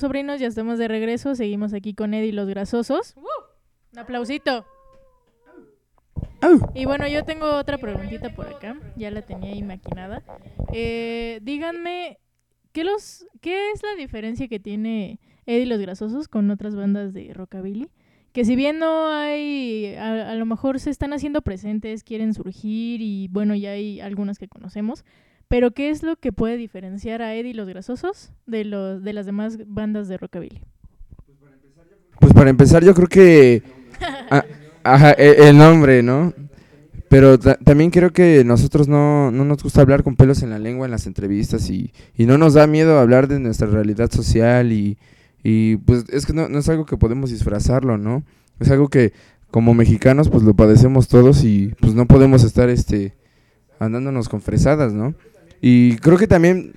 [0.00, 0.40] sobrinos?
[0.40, 1.34] Ya estamos de regreso.
[1.34, 3.14] Seguimos aquí con Eddie y los grasosos.
[3.92, 4.64] Un aplausito.
[6.74, 8.76] Y bueno, yo tengo otra preguntita por acá.
[8.96, 10.22] Ya la tenía ahí maquinada.
[10.72, 12.18] Eh, díganme,
[12.72, 17.12] ¿qué, los, ¿qué es la diferencia que tiene Eddie y los grasosos con otras bandas
[17.12, 17.88] de rockabilly?
[18.32, 23.02] Que si bien no hay, a, a lo mejor se están haciendo presentes, quieren surgir
[23.02, 25.04] y bueno, ya hay algunas que conocemos.
[25.50, 29.12] Pero ¿qué es lo que puede diferenciar a Eddie y los grasosos de, los, de
[29.12, 30.60] las demás bandas de rockabilly?
[32.20, 33.62] Pues para empezar yo creo que...
[34.30, 34.44] ah,
[34.84, 36.32] ajá, e- el nombre, ¿no?
[37.08, 40.60] Pero ta- también creo que nosotros no, no nos gusta hablar con pelos en la
[40.60, 44.70] lengua en las entrevistas y, y no nos da miedo hablar de nuestra realidad social
[44.70, 44.98] y,
[45.42, 48.22] y pues es que no, no es algo que podemos disfrazarlo, ¿no?
[48.60, 49.12] Es algo que
[49.50, 53.16] como mexicanos pues lo padecemos todos y pues no podemos estar este
[53.80, 55.14] andándonos con fresadas, ¿no?
[55.60, 56.72] Y creo que también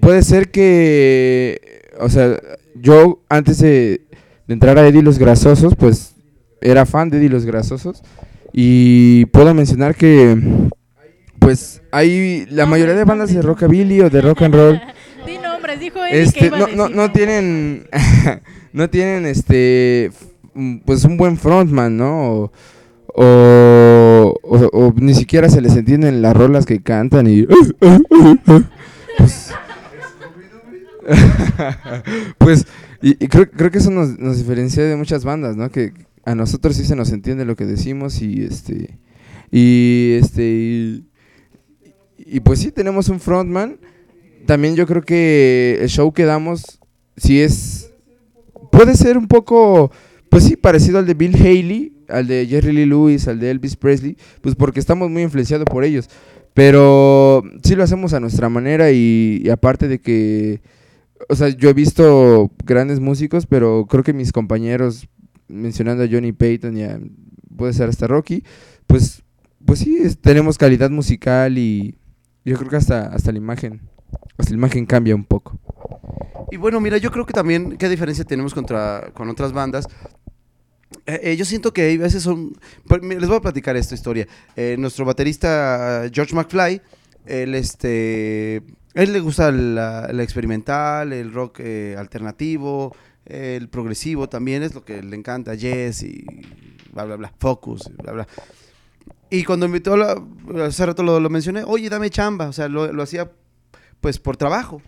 [0.00, 2.40] puede ser que, o sea,
[2.74, 4.02] yo antes de,
[4.46, 6.14] de entrar a Eddie Los Grasosos, pues
[6.60, 8.02] era fan de Eddie Los Grasosos
[8.52, 10.38] y puedo mencionar que,
[11.38, 14.80] pues hay la mayoría de bandas de rockabilly o de rock and roll
[15.26, 17.88] Di nombres, dijo Eddie que este, iba a no, no, decir no tienen,
[18.72, 20.10] no tienen este,
[20.84, 22.32] pues un buen frontman, ¿no?
[22.32, 22.52] O,
[23.14, 27.42] o, o- ni siquiera se les entienden las rolas que cantan y...
[27.42, 27.74] pues,
[32.38, 32.66] pues,
[33.02, 35.70] y, y creo, creo que eso nos, nos diferencia de muchas bandas, ¿no?
[35.70, 35.92] Que
[36.24, 38.98] a nosotros sí se nos entiende lo que decimos y este,
[39.50, 41.04] y este, y,
[42.18, 43.78] y pues sí tenemos un frontman,
[44.46, 46.80] también yo creo que el show que damos
[47.16, 47.90] sí es
[48.70, 49.90] puede ser un poco
[50.30, 53.76] pues sí parecido al de Bill Haley, al de Jerry Lee Lewis, al de Elvis
[53.76, 56.08] Presley, pues porque estamos muy influenciados por ellos.
[56.54, 60.60] Pero sí lo hacemos a nuestra manera y, aparte de que
[61.28, 65.08] o sea, yo he visto grandes músicos, pero creo que mis compañeros
[65.48, 66.98] mencionando a Johnny Payton y a,
[67.56, 68.44] puede ser hasta Rocky,
[68.86, 69.22] pues
[69.64, 71.96] pues sí tenemos calidad musical y
[72.44, 73.80] yo creo que hasta hasta la imagen
[74.36, 75.58] hasta la imagen cambia un poco.
[76.50, 79.88] Y bueno, mira, yo creo que también, ¿qué diferencia tenemos contra, con otras bandas?
[81.06, 82.52] Eh, eh, yo siento que hay veces son...
[83.02, 84.26] Les voy a platicar esta historia.
[84.56, 86.80] Eh, nuestro baterista George McFly,
[87.26, 88.56] él, este,
[88.94, 92.94] él le gusta la, experimental, el rock eh, alternativo,
[93.24, 96.24] el progresivo también, es lo que le encanta, Yes y
[96.92, 98.28] bla, bla, bla, Focus, bla, bla.
[99.30, 100.22] Y cuando invitó, la-
[100.66, 103.30] hace rato lo, lo mencioné, oye, dame chamba, o sea, lo, lo hacía
[104.00, 104.82] pues por trabajo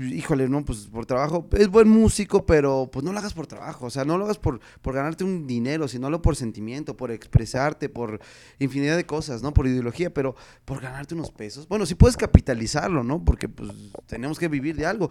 [0.00, 3.86] híjole, no, pues por trabajo, es buen músico, pero pues no lo hagas por trabajo,
[3.86, 7.10] o sea, no lo hagas por, por ganarte un dinero, sino lo por sentimiento, por
[7.10, 8.20] expresarte, por
[8.58, 9.52] infinidad de cosas, ¿no?
[9.52, 11.66] Por ideología, pero por ganarte unos pesos.
[11.68, 13.24] Bueno, sí puedes capitalizarlo, ¿no?
[13.24, 13.70] Porque pues
[14.06, 15.10] tenemos que vivir de algo.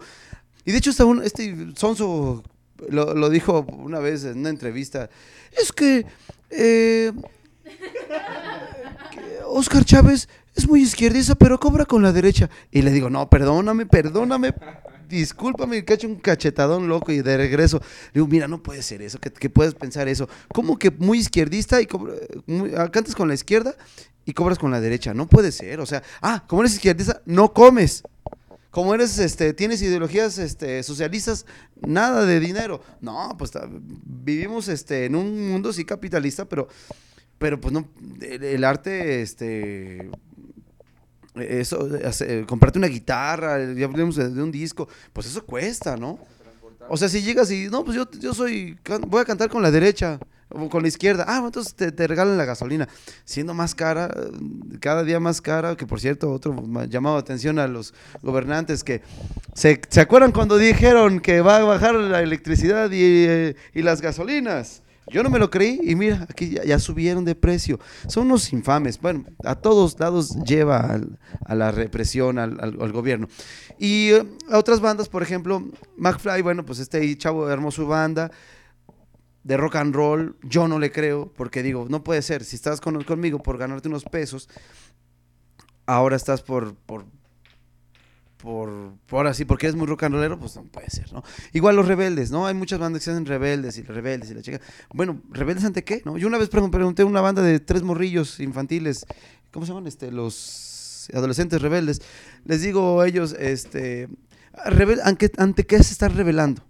[0.64, 2.42] Y de hecho, está un- este Sonso
[2.88, 5.08] lo, lo dijo una vez en una entrevista,
[5.60, 6.06] es que...
[6.50, 7.12] eh,
[9.46, 12.50] Oscar Chávez es muy izquierdista, pero cobra con la derecha.
[12.70, 14.52] Y le digo, no, perdóname, perdóname,
[15.08, 17.80] discúlpame, hecho un cachetadón loco y de regreso.
[18.12, 20.28] Digo, mira, no puede ser eso, que, puedes pensar eso.
[20.52, 22.14] ¿Cómo que muy izquierdista y cobra-
[22.76, 23.74] ah, cantas con la izquierda
[24.24, 25.14] y cobras con la derecha?
[25.14, 28.02] No puede ser, o sea, ah, como eres izquierdista, no comes.
[28.70, 31.46] Como eres, este, tienes ideologías este, socialistas,
[31.80, 32.82] nada de dinero.
[33.00, 33.52] No, pues
[34.04, 36.68] vivimos este, en un mundo sí capitalista, pero,
[37.38, 37.88] pero pues no,
[38.20, 40.10] el, el arte, este,
[41.40, 46.18] eso, hace- comprarte una guitarra, ya hablamos de, un disco, pues eso cuesta, ¿no?
[46.88, 48.76] O sea, si llegas y, no, pues yo, yo soy,
[49.08, 50.18] voy a cantar con la derecha
[50.48, 52.88] o con la izquierda, ah, entonces te, te regalan la gasolina,
[53.26, 54.10] siendo más cara,
[54.80, 57.92] cada día más cara, que por cierto, otro ma- llamado atención a los
[58.22, 59.02] gobernantes que
[59.54, 64.00] se, ¿se acuerdan cuando dijeron que va a bajar la electricidad y, eh, y las
[64.00, 64.80] gasolinas?
[65.10, 67.78] Yo no me lo creí y mira, aquí ya, subieron de precio.
[68.08, 69.00] Son unos infames.
[69.00, 71.00] Bueno, a todos lados lleva
[71.44, 73.28] a la represión, al, al- al gobierno.
[73.78, 75.62] Y eh, a otras bandas, por ejemplo,
[75.96, 78.30] McFly, bueno, pues este chavo armó su banda
[79.44, 80.36] de rock and roll.
[80.42, 82.44] Yo no le creo, porque digo, no puede ser.
[82.44, 84.48] Si estás con- conmigo por ganarte unos pesos,
[85.86, 87.06] ahora estás por, por,
[88.38, 91.22] por, por así, porque eres muy rock and rollero, pues no puede ser, ¿no?
[91.52, 92.46] Igual los rebeldes, ¿no?
[92.46, 94.60] Hay muchas bandas que se hacen rebeldes y rebeldes y la chica.
[94.94, 96.02] Bueno, ¿rebeldes ante qué?
[96.04, 96.16] ¿No?
[96.16, 99.04] Yo una vez pregun- pregunté a una banda de tres morrillos infantiles,
[99.50, 99.86] ¿cómo se llaman?
[99.86, 102.00] Este, los adolescentes rebeldes.
[102.44, 104.08] Les digo a ellos, este,
[104.66, 106.62] rebel, ¿ante, ¿ante qué se están rebelando?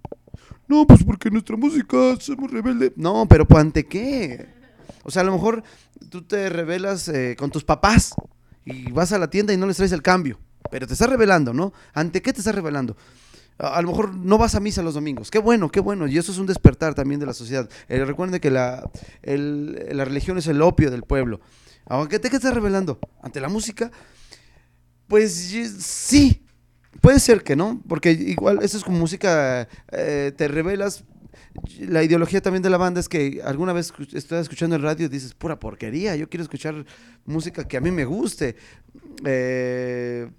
[0.69, 2.93] No, pues porque nuestra música somos rebelde.
[2.97, 4.47] No, pero pues, ¿ante qué?
[5.03, 5.63] O sea, a lo mejor
[6.11, 8.15] tú te rebelas eh, con tus papás
[8.65, 10.39] y vas a la tienda y no les traes el cambio,
[10.71, 11.73] pero te estás revelando, ¿no?
[11.95, 12.97] ¿Ante qué te estás revelando?
[13.59, 15.31] A, lo mejor no vas a misa los domingos.
[15.31, 16.07] Qué bueno, qué bueno.
[16.07, 17.69] Y eso es un despertar también de la sociedad.
[17.89, 18.89] Eh, recuerden que la,
[19.23, 21.41] la religión es el opio del pueblo.
[21.87, 23.91] Aunque te que estás revelando ante la música,
[25.09, 26.45] pues sí,
[27.01, 31.05] puede ser que no, porque igual eso es como música, eh, te revelas.
[31.81, 35.09] La ideología también de la banda es que alguna vez estás escuchando el radio y
[35.09, 36.85] dices, pura porquería, yo quiero escuchar
[37.25, 38.57] música que a mí me guste.
[39.25, 40.31] Eh,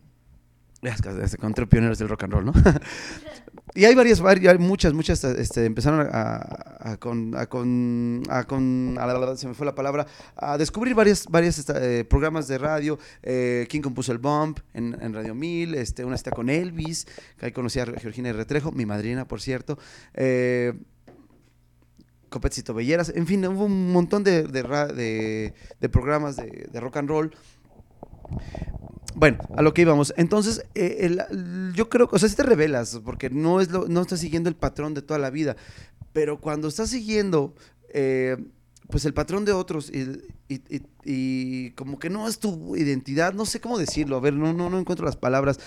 [0.82, 2.54] se encontré pioneros del rock and roll, ¿no?
[3.76, 6.40] y hay varias, varias, muchas, muchas, este, empezaron a,
[6.80, 10.96] a, con, a, con, a con- a la- se me fue la palabra, a descubrir
[10.96, 12.98] varias, varias eh, programas de radio.
[13.24, 17.06] Eh, King compuso el Bump en, en Radio 1000, este, una cita con Elvis,
[17.38, 19.78] que ahí conocí a Georgina Retrejo, mi madrina, por cierto.
[20.14, 20.74] Eh,
[22.30, 26.98] Copetcito Belleras, en fin, hubo un montón de, de, de- de programas de, de rock
[26.98, 27.36] and roll.
[29.16, 30.14] Bueno, a lo que íbamos.
[30.18, 31.18] Entonces, eh,
[31.76, 34.56] yo creo que, o sea, si te revelas, porque no, es no estás siguiendo el
[34.56, 35.56] patrón de toda la vida,
[36.14, 37.54] pero cuando estás siguiendo,
[37.94, 38.38] eh,
[38.90, 40.22] pues el patrón de otros y-
[41.06, 44.70] y como que no es tu identidad, no sé cómo decirlo, a ver, no, no,
[44.70, 45.60] no encuentro las palabras.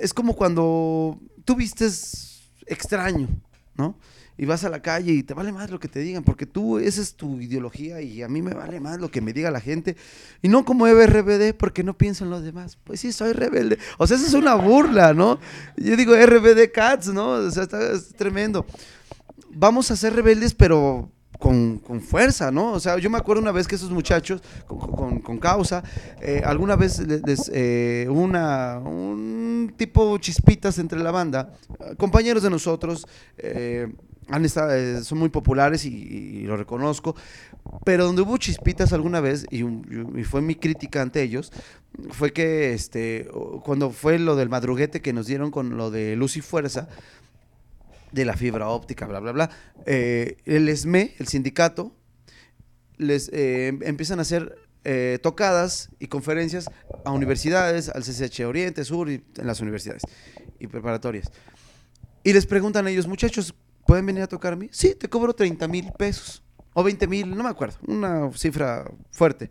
[0.00, 3.28] Es como cuando tú vistes extraño,
[3.76, 3.96] ¿no?
[4.38, 6.78] Y vas a la calle y te vale más lo que te digan, porque tú,
[6.78, 9.60] esa es tu ideología y a mí me vale más lo que me diga la
[9.60, 9.96] gente.
[10.40, 12.78] Y no como RBD, porque no pienso en los demás.
[12.84, 13.78] Pues sí, soy rebelde.
[13.98, 15.40] O sea, esa es una burla, ¿no?
[15.76, 17.32] Yo digo RBD Cats, ¿no?
[17.32, 18.64] O sea, está, es tremendo.
[19.50, 22.72] Vamos a ser rebeldes, pero con, con fuerza, ¿no?
[22.72, 25.82] O sea, yo me acuerdo una vez que esos muchachos, con, con- causa,
[26.20, 27.00] eh, alguna vez
[27.52, 31.52] eh, una, un tipo chispitas entre la banda,
[31.96, 33.06] compañeros de nosotros,
[33.36, 33.88] eh,
[34.30, 37.16] han estado, eh, son muy populares y, y lo reconozco,
[37.84, 41.52] pero donde hubo chispitas alguna vez, y, y fue mi crítica ante ellos,
[42.10, 43.28] fue que este,
[43.64, 46.88] cuando fue lo del madruguete que nos dieron con lo de Luz y Fuerza,
[48.12, 49.50] de la fibra óptica, bla, bla, bla,
[49.86, 51.92] eh, el ESME, el sindicato,
[52.96, 56.70] les eh, empiezan a hacer eh, tocadas y conferencias
[57.04, 60.02] a universidades, al CCH Oriente, Sur y en las universidades
[60.58, 61.30] y preparatorias.
[62.24, 63.54] Y les preguntan a ellos, muchachos,
[63.88, 64.68] ¿pueden venir a tocar a mí?
[64.70, 66.42] Sí, te cobro 30 mil pesos.
[66.74, 69.50] O 20 mil, no me acuerdo, una cifra fuerte.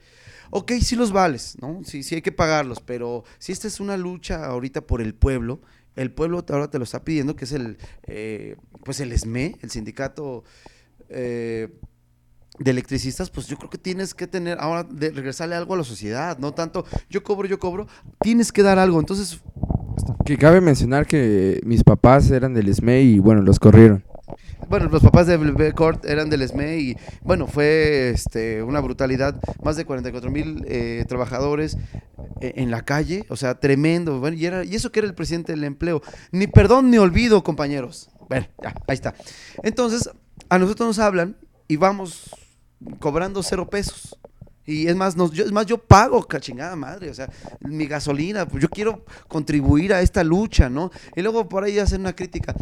[0.51, 1.82] Ok, sí los vales, ¿no?
[1.84, 5.60] Sí, sí hay que pagarlos, pero si esta es una lucha ahorita por el pueblo,
[5.96, 9.72] el pueblo ahora te lo está pidiendo, que es el, eh, pues el SME, el
[9.72, 10.44] sindicato
[11.10, 11.70] eh,
[12.60, 15.84] de electricistas, pues yo creo que tienes que tener, ahora de regresarle algo a la
[15.84, 17.88] sociedad, no tanto yo cobro, yo cobro,
[18.22, 19.00] tienes que dar algo.
[19.00, 19.41] Entonces,
[20.25, 24.06] Que cabe mencionar que mis papás eran del SME y bueno, los corrieron.
[24.69, 29.39] Bueno, los papás de Bebé Court eran del SME y bueno, fue este, una brutalidad.
[29.63, 31.77] Más de 44 mil eh, trabajadores
[32.41, 34.19] eh, en la calle, o sea, tremendo.
[34.19, 36.01] Bueno, y, era, y eso que era el presidente del empleo.
[36.31, 38.10] Ni perdón ni olvido, compañeros.
[38.29, 39.15] Bueno, ya, ahí está.
[39.63, 40.10] Entonces,
[40.50, 42.29] a nosotros nos hablan y vamos
[43.00, 44.17] cobrando cero pesos.
[44.65, 47.29] Y es más, nos, yo, es más, yo pago, cachingada madre, o sea,
[47.62, 50.91] mi gasolina, pues yo quiero contribuir a esta lucha, ¿no?
[51.15, 52.53] Y luego por ahí hacen una crítica.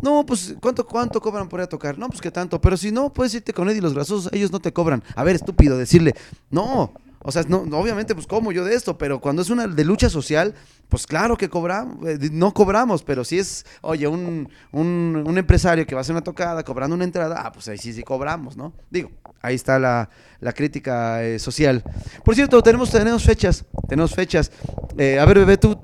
[0.00, 1.98] No, pues, ¿cuánto, cuánto cobran por ir a tocar?
[1.98, 2.60] No, pues que tanto.
[2.60, 5.02] Pero si no, puedes irte con Eddie los grasosos, ellos no te cobran.
[5.14, 6.14] A ver, estúpido, decirle,
[6.50, 6.92] no.
[7.24, 8.98] O sea, no, no, obviamente, pues, como yo de esto?
[8.98, 10.54] Pero cuando es una de lucha social,
[10.88, 15.86] pues claro que cobramos, eh, no cobramos, pero si es, oye, un, un, un empresario
[15.86, 18.56] que va a hacer una tocada cobrando una entrada, ah, pues ahí sí, sí cobramos,
[18.56, 18.72] ¿no?
[18.90, 19.10] Digo,
[19.42, 20.08] ahí está la,
[20.40, 21.82] la crítica eh, social.
[22.24, 24.50] Por cierto, tenemos, tenemos fechas, tenemos fechas.
[24.96, 25.78] Eh, a ver, bebé, tú,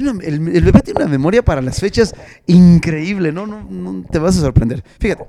[0.00, 2.14] una- el, el bebé tiene una memoria para las fechas
[2.46, 3.46] increíble, ¿no?
[3.46, 4.82] No, no te vas a sorprender.
[4.98, 5.24] Fíjate.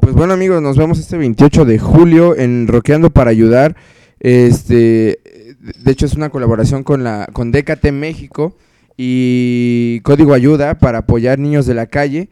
[0.00, 3.76] Pues bueno amigos, nos vemos este 28 de julio en Roqueando para Ayudar.
[4.18, 5.20] Este,
[5.60, 8.56] de hecho es una colaboración con la con DKT México
[8.96, 12.28] y Código Ayuda para apoyar niños de la calle.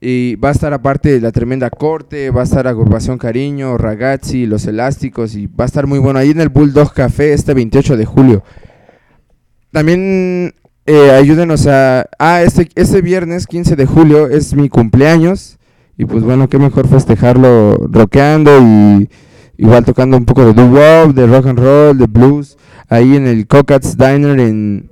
[0.00, 4.46] Y va a estar aparte de la tremenda corte, va a estar Agrupación Cariño, Ragazzi,
[4.46, 7.98] Los Elásticos y va a estar muy bueno ahí en el Bulldog Café este 28
[7.98, 8.42] de julio.
[9.72, 10.54] También
[10.86, 12.06] eh, ayúdenos a...
[12.18, 15.58] Ah, este, este viernes 15 de julio es mi cumpleaños.
[15.98, 19.10] Y pues bueno, qué mejor festejarlo rockeando y
[19.58, 22.56] igual tocando un poco de doo-wop, de rock and roll, de blues,
[22.88, 24.90] ahí en el Cocats Diner en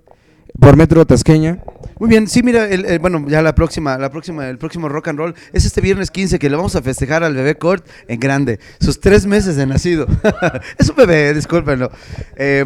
[0.60, 1.60] por Metro Tasqueña.
[2.00, 5.08] Muy bien, sí, mira, el, el- bueno, ya la próxima, la próxima, el próximo rock
[5.08, 8.20] and roll es este viernes 15 que le vamos a festejar al bebé Kurt en
[8.20, 10.06] grande, sus tres meses de nacido.
[10.78, 11.90] es un bebé, discúlpenlo.
[12.36, 12.64] Eh,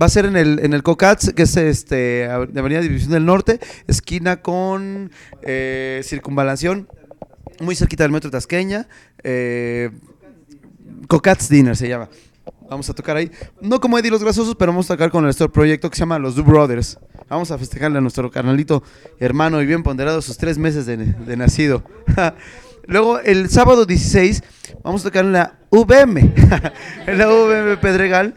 [0.00, 3.60] va a ser en el, en el Cocats, que es este, Avenida División del Norte,
[3.86, 5.10] esquina con
[5.42, 6.88] eh, Circunvalación,
[7.60, 8.88] muy cerquita del Metro Tasqueña.
[9.22, 9.90] Eh,
[11.08, 12.08] Cocats Dinner se llama.
[12.68, 13.30] Vamos a tocar ahí.
[13.60, 16.18] No como Eddie los Grasosos, pero vamos a tocar con nuestro proyecto que se llama
[16.18, 16.98] Los Do Brothers.
[17.30, 18.82] Vamos a festejarle a nuestro carnalito
[19.20, 20.96] hermano y bien ponderado sus tres meses de,
[21.36, 21.84] nacido.
[22.86, 24.42] Luego, el sábado 16,
[24.82, 26.20] vamos a tocar en la VM,
[27.06, 28.34] en la VM Pedregal.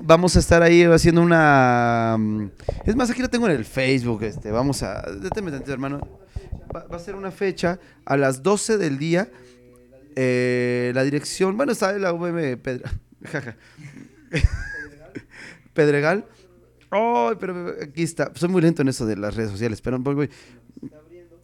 [0.00, 2.16] Vamos a estar ahí haciendo una...
[2.18, 2.50] mm,
[2.86, 4.22] Es más, aquí lo tengo en el Facebook.
[4.22, 5.02] Este, vamos a...
[5.20, 6.00] Déjame tantito, hermano.
[6.74, 9.28] Va, va a ser una fecha a las 12 del día.
[10.16, 11.54] eh, la dirección...
[11.58, 13.56] Bueno, está en la VM Pedregal.
[15.74, 16.24] Pedregal.
[16.92, 18.30] Ay, pero aquí está.
[18.34, 20.30] Soy muy lento en eso de las redes sociales, pero voy, voy.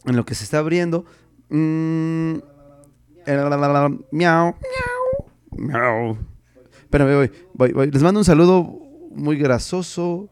[0.05, 1.05] En lo que se está abriendo.
[1.49, 2.33] mm,
[3.25, 4.55] miau, miau,
[5.57, 6.17] miau.
[6.83, 7.91] Espérame, voy, voy, voy.
[7.91, 8.63] Les mando un saludo
[9.11, 10.29] muy grasoso.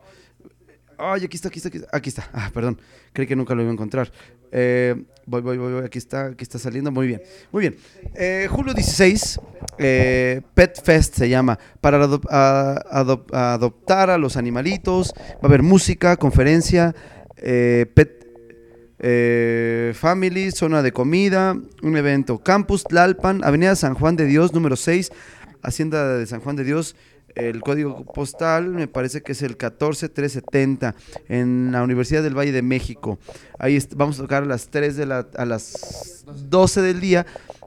[1.00, 1.98] Ay, aquí está, aquí está, aquí está.
[1.98, 2.30] Aquí está.
[2.34, 2.80] Ah, perdón.
[3.12, 4.12] Creí que nunca lo iba a encontrar.
[4.52, 5.86] Eh, voy, voy, voy.
[5.86, 6.92] Aquí está, aquí está saliendo.
[6.92, 7.22] Muy bien.
[7.52, 7.76] Muy bien.
[8.16, 9.40] Eh, julio 16,
[9.78, 11.60] eh, Pet Fest se llama.
[11.82, 15.14] Para adoptar a los animalitos.
[15.16, 16.96] Va a haber música, conferencia,
[17.38, 18.26] eh, Pet
[19.00, 22.40] eh, Family, zona de comida, un evento.
[22.40, 25.12] Campus Tlalpan, Avenida San Juan de Dios, número 6,
[25.62, 26.96] Hacienda de San Juan de Dios.
[27.36, 30.96] El código postal me parece que es el 14370
[31.28, 33.20] en la Universidad del Valle de México.
[33.60, 37.26] Ahí vamos a tocar a las 3 de la a las 12 del día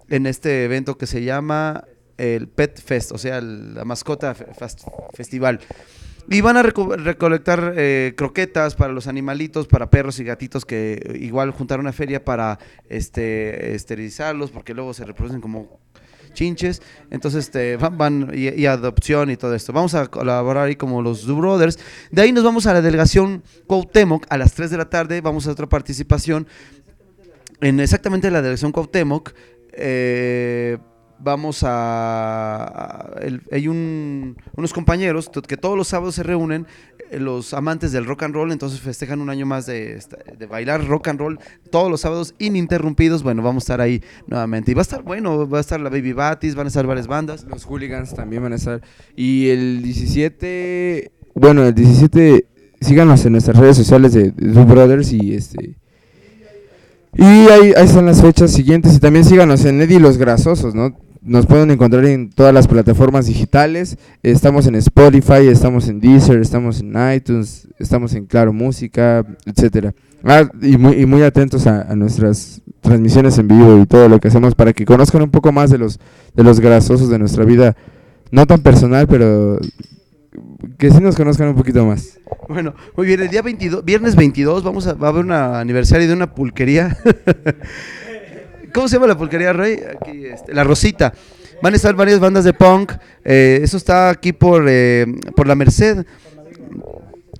[0.09, 1.85] en este evento que se llama
[2.19, 5.61] el Pet Fest, o sea, el- la mascota fe- fast- festival.
[6.29, 11.17] Y van a reco- recolectar eh, croquetas para los animalitos, para perros y gatitos que
[11.21, 15.80] igual juntar una feria para este esterilizarlos porque luego se reproducen como
[16.33, 16.83] chinches.
[17.11, 19.73] Entonces este, van, van y, adopción y todo esto.
[19.73, 21.79] Vamos a colaborar ahí como los Du Brothers.
[22.11, 25.21] De ahí nos vamos a la delegación Cuauhtémoc a las 3 de la tarde.
[25.21, 26.47] Vamos a otra participación
[27.61, 29.33] en exactamente la delegación Cuauhtémoc.
[29.73, 30.79] eh,
[31.23, 33.11] vamos a,
[33.53, 36.67] hay un- unos compañeros que todos los sábados se reúnen
[37.19, 40.01] los amantes del rock and roll entonces festejan un año más de,
[40.39, 41.39] de bailar rock and roll
[41.71, 45.49] todos los sábados ininterrumpidos bueno vamos a estar ahí nuevamente y va a estar bueno
[45.49, 48.53] va a estar la Baby Batis van a estar varias bandas Los hooligans también van
[48.53, 48.81] a estar.
[49.17, 52.47] Y el 17, bueno, el 17,
[52.81, 55.77] síganos en nuestras redes sociales de, de Two Brothers y este...
[57.13, 60.97] Y ahí, ahí están las fechas siguientes y también síganos en Eddie Los Grasosos, ¿no?
[61.23, 63.99] Nos pueden encontrar en todas las plataformas digitales.
[64.23, 69.93] Estamos en Spotify, estamos en Deezer, estamos en iTunes, estamos en Claro Música, etcétera.
[70.25, 74.29] Ah, y muy, y muy atentos a, nuestras transmisiones en vivo y todo lo que
[74.29, 76.01] hacemos para que conozcan un poco más de los
[76.35, 77.77] de los grasosos de nuestra vida,
[78.31, 79.59] no tan personal, pero
[80.79, 82.19] que sí nos conozcan un poquito más.
[82.49, 86.09] Bueno, muy bien, el día 22, viernes 22 vamos a, va a haber un aniversario
[86.09, 86.97] de una pulquería.
[88.73, 89.79] ¿Cómo se llama la pulquería, Rey?
[90.01, 91.13] Aquí, este, la Rosita.
[91.63, 92.93] Van a estar varias bandas de punk.
[93.25, 96.05] eh, eso está aquí por, eh, por la Merced.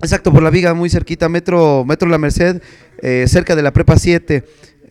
[0.01, 2.61] Exacto, por la viga, muy cerquita, Metro, Metro La Merced,
[3.01, 4.43] eh, cerca de la Prepa 7.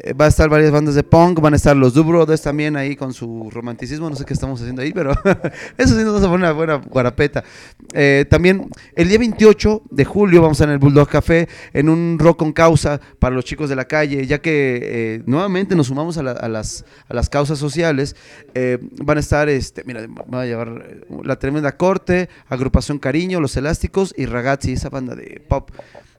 [0.03, 2.77] Eh, va a estar varias bandas de punk, van a estar los Du Brothers también
[2.77, 5.13] ahí con su romanticismo, no sé qué estamos haciendo ahí, pero
[5.77, 7.45] eso sí nos vamos a poner una buena guarapeta.
[7.93, 12.17] Eh, también el día 28 de julio vamos a en el Bulldog Café en un
[12.19, 16.17] rock con causa para los chicos de la calle, ya que eh, nuevamente nos sumamos
[16.19, 18.17] a, la- a las, a las causas sociales.
[18.55, 20.83] Eh, van a estar, este, mira, van a llevar
[21.25, 25.71] la tremenda corte, agrupación Cariño, Los Elásticos y Ragazzi, esa banda de pop.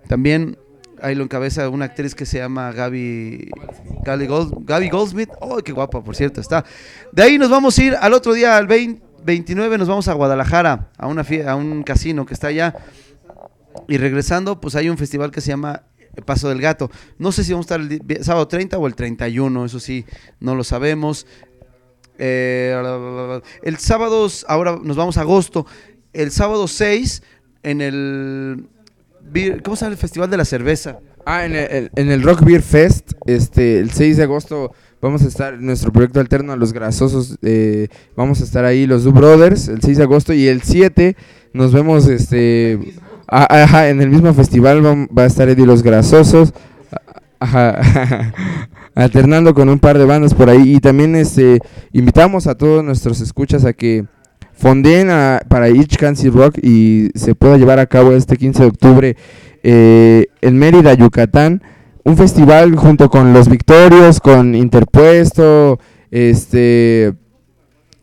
[0.07, 0.57] También
[1.01, 3.49] ahí lo encabeza una actriz que se llama Gaby,
[4.03, 5.29] Gaby, Gold- Gaby Goldsmith.
[5.39, 6.41] ¡Oh, qué guapa, por cierto!
[6.41, 6.63] Está.
[7.11, 10.13] De ahí nos vamos a ir al otro día, al 20 29, nos vamos a
[10.13, 12.75] Guadalajara, a, una a un casino que está allá.
[13.87, 15.83] Y regresando, pues hay un festival que se llama
[16.25, 16.89] Paso del Gato.
[17.19, 17.79] No sé si vamos a estar
[18.17, 20.05] el sábado 30 o el 31, eso sí,
[20.39, 21.27] no lo sabemos.
[22.17, 25.65] Eh, el sábado, ahora nos vamos a agosto.
[26.13, 27.21] El sábado 6,
[27.63, 28.67] en el.
[29.63, 30.99] ¿Cómo se el Festival de la Cerveza?
[31.25, 35.27] Ah, en el, en el Rock Beer Fest, este, el 6 de agosto vamos a
[35.27, 39.11] estar en nuestro proyecto alterno a los grasosos, eh, vamos a estar ahí los Du
[39.11, 41.15] Brothers el 6 de agosto y el 7
[41.53, 42.79] nos vemos este
[43.27, 46.53] ajá, en el mismo festival va, a estar Eddie los grasosos
[47.39, 48.33] ajá,
[48.95, 51.59] alternando con un par de bandas por ahí y también este
[51.93, 54.05] invitamos a todos nuestros escuchas a que
[54.61, 58.67] fonden a- para Each Cancy Rock y se pueda llevar a cabo este 15 de
[58.69, 59.17] octubre
[59.63, 61.63] eh, en Mérida, Yucatán,
[62.03, 65.79] un festival junto con Los Victorios, con Interpuesto,
[66.11, 67.13] este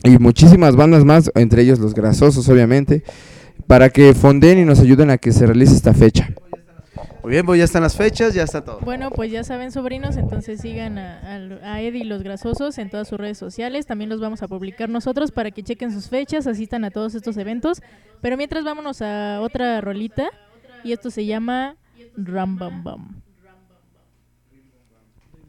[0.02, 3.02] y muchísimas bandas más, entre ellos Los Grasosos, obviamente,
[3.66, 6.28] para que fonden y nos ayuden a que se realice esta fecha.
[7.28, 8.78] Muy bien, pues ya están las fechas, ya está todo.
[8.80, 11.20] Bueno, pues ya saben, sobrinos, entonces sigan a,
[11.62, 13.84] a Eddie los Grasosos en todas sus redes sociales.
[13.84, 17.36] También los vamos a publicar nosotros para que chequen sus fechas, asistan a todos estos
[17.36, 17.82] eventos.
[18.22, 20.30] Pero mientras vámonos a otra rolita
[20.82, 21.76] y esto se llama
[22.16, 23.22] Ram Bam Bam.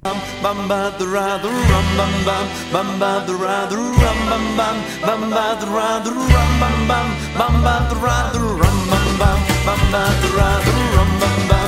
[0.02, 3.96] Bam ba da ra da rum bam bam bam ba da ra da rum
[4.28, 8.20] bam bam bam ba da ra da rum ba ra ba ra
[9.92, 10.04] ba
[10.36, 11.59] ra rum bam bam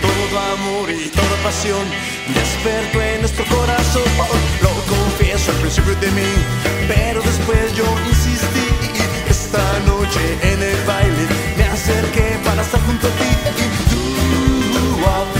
[0.00, 1.86] todo amor y toda pasión
[2.34, 4.02] despertó en nuestro corazón
[4.62, 6.32] lo confieso al principio de mí
[6.88, 8.68] pero después yo insistí
[9.28, 13.30] esta noche en el baile me acerqué para estar junto a ti
[13.90, 15.37] tú,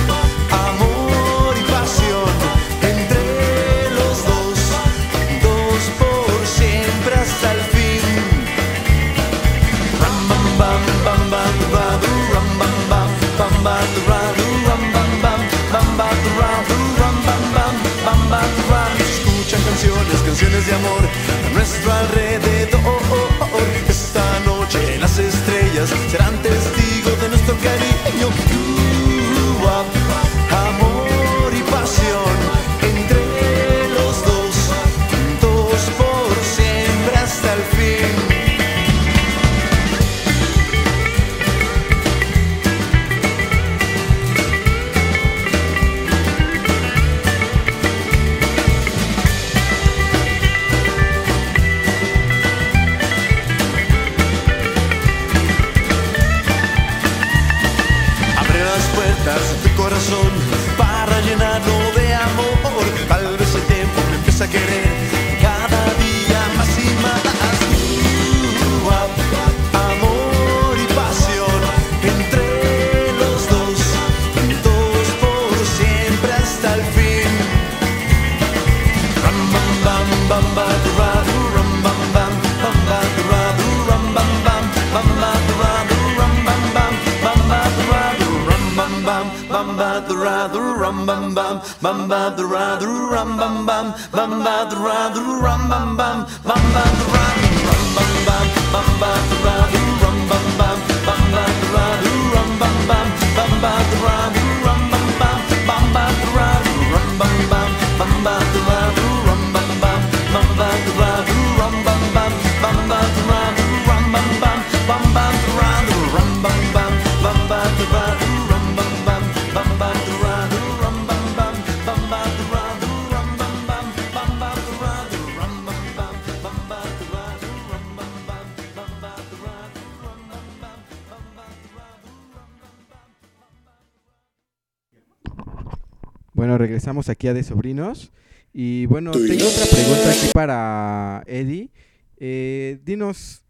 [136.78, 138.12] regresamos aquí a De Sobrinos.
[138.52, 141.70] Y bueno, tengo otra pregunta aquí para Eddie.
[142.18, 143.42] Eh, dinos,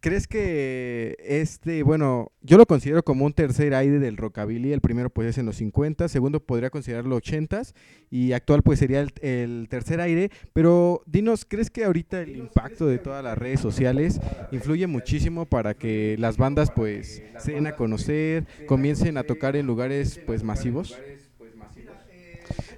[0.00, 4.74] ¿crees que este, bueno, yo lo considero como un tercer aire del rockabilly?
[4.74, 7.72] El primero pues es en los 50, segundo podría considerarlo 80s
[8.10, 10.30] y actual pues sería el, el tercer aire.
[10.52, 14.20] Pero dinos, ¿crees que ahorita el impacto de todas las redes sociales
[14.52, 19.66] influye muchísimo para que las bandas pues se den a conocer, comiencen a tocar en
[19.66, 20.98] lugares pues masivos?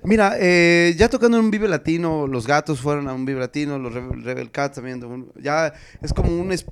[0.07, 3.77] Mira, eh, ya tocando en un Vive Latino, los gatos fueron a un Vive Latino,
[3.77, 5.03] los Rebel, Rebel Cats también.
[5.05, 6.53] un- Ya es como un...
[6.53, 6.65] es-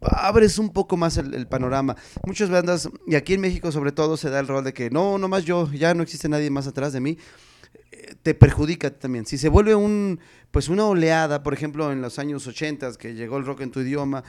[0.00, 1.94] abres un poco más el, el panorama.
[2.26, 5.18] Muchas bandas, y aquí en México sobre todo se da el rol de que no,
[5.18, 7.16] nomás yo, ya no existe nadie más atrás de mí.
[8.22, 9.26] Te perjudica también.
[9.26, 10.20] Si se vuelve un,
[10.52, 13.80] pues una oleada, por ejemplo, en los años 80 que llegó el rock en tu
[13.80, 14.22] idioma,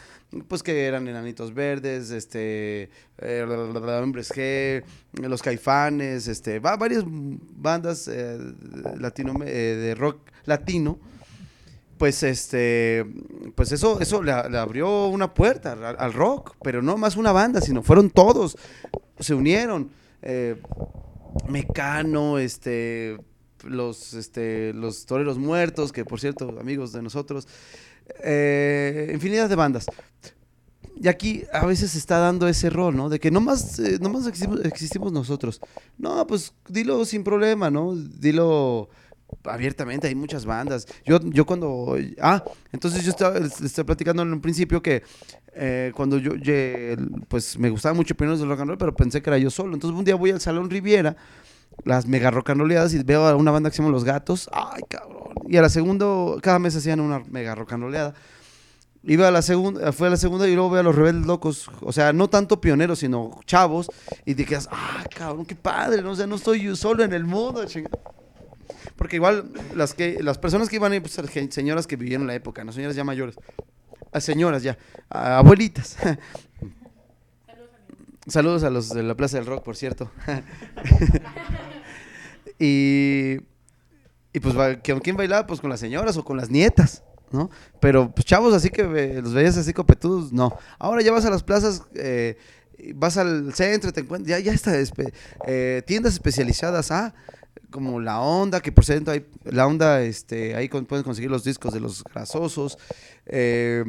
[0.47, 8.07] pues que eran Enanitos Verdes, este, eh, Hombres G, los Caifanes, este, va, varias bandas
[8.07, 8.39] eh,
[8.97, 10.97] latino, eh, de rock latino,
[11.99, 13.05] pues este,
[13.53, 17.61] pues eso, eso le, abrió una puerta al, al rock, pero no más una banda,
[17.61, 18.57] sino fueron todos,
[19.19, 19.91] se unieron.
[20.23, 20.59] eh,
[21.47, 23.17] Mecano, este,
[23.63, 27.47] los, este, los Toreros Muertos, que por cierto, amigos de nosotros,
[28.23, 29.85] eh, infinidad de bandas.
[30.95, 33.09] Y aquí a veces se está dando ese rol, ¿no?
[33.09, 35.59] De que nomás, eh, nomás existimos, existimos nosotros.
[35.97, 37.95] No, pues dilo sin problema, ¿no?
[37.95, 38.89] Dilo
[39.43, 40.87] abiertamente, hay muchas bandas.
[41.05, 41.97] Yo, yo cuando...
[42.21, 45.03] Ah, entonces yo estaba, estaba platicando en un principio que
[45.53, 46.33] eh, cuando yo,
[47.27, 49.73] pues me gustaba mucho Pioneros del Rock and Roll, pero pensé que era yo solo.
[49.73, 51.15] Entonces un día voy al Salón Riviera,
[51.83, 54.49] las mega rolleadas, y veo a una banda que se llama Los Gatos.
[54.51, 55.33] Ay, cabrón.
[55.47, 56.05] Y a la segunda,
[56.41, 58.13] cada mes hacían una mega rolleada.
[59.03, 61.71] Iba a la segunda, fue a la segunda y luego veo a los rebeldes locos,
[61.81, 63.89] o sea, no tanto pioneros, sino chavos,
[64.25, 66.11] y te quedas, ah, cabrón, qué padre, ¿no?
[66.11, 67.65] o sea, no estoy yo solo en el mundo.
[68.95, 72.63] Porque igual las que las personas que iban ahí, pues, señoras que vivieron la época,
[72.63, 73.35] no señoras ya mayores.
[74.11, 74.77] a señoras ya,
[75.09, 75.97] a abuelitas.
[78.27, 80.11] Saludos a los de la Plaza del Rock, por cierto.
[82.59, 83.37] y,
[84.33, 84.55] y pues,
[84.85, 85.47] ¿con quién bailaba?
[85.47, 87.49] Pues con las señoras o con las nietas, ¿no?
[87.79, 88.83] Pero pues, chavos así que
[89.21, 90.57] los veías así copetudos, no.
[90.79, 92.37] Ahora ya vas a las plazas, eh,
[92.95, 95.13] vas al centro, te encuentras, ya, ya está, espe-
[95.47, 97.13] eh, tiendas especializadas, ah,
[97.71, 101.43] como La Onda, que por cierto hay, La Onda, este, ahí con- puedes conseguir los
[101.43, 102.77] discos de los grasosos,
[103.25, 103.83] eh,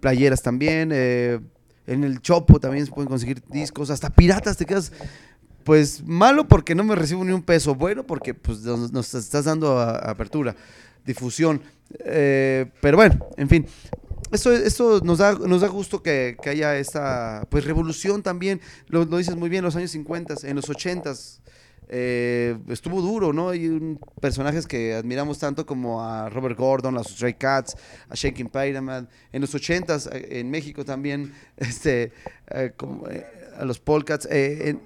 [0.00, 1.40] playeras también, eh,
[1.88, 4.92] en el Chopo también se pueden conseguir discos, hasta piratas te quedas,
[5.64, 9.80] pues malo porque no me recibo ni un peso, bueno porque pues nos, estás dando
[9.80, 10.54] apertura,
[11.04, 11.62] difusión,
[12.04, 13.66] eh, pero bueno, en fin.
[14.30, 19.06] Esto, esto nos, da, nos da gusto que, que haya esta pues revolución también, lo,
[19.06, 21.14] lo dices muy bien, los años 50, en los 80
[21.90, 23.48] eh, estuvo duro, ¿no?
[23.50, 27.76] Hay un- personajes que admiramos tanto como a Robert Gordon, a los Stray Cats,
[28.08, 29.06] a Shaking Pyramid.
[29.32, 32.12] En los 80s, eh, en México también, este,
[32.50, 32.72] eh,
[33.58, 34.26] a los Polcats.
[34.30, 34.80] en,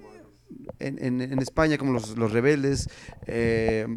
[1.41, 2.89] España como los, los Rebeldes.
[3.27, 3.87] eh,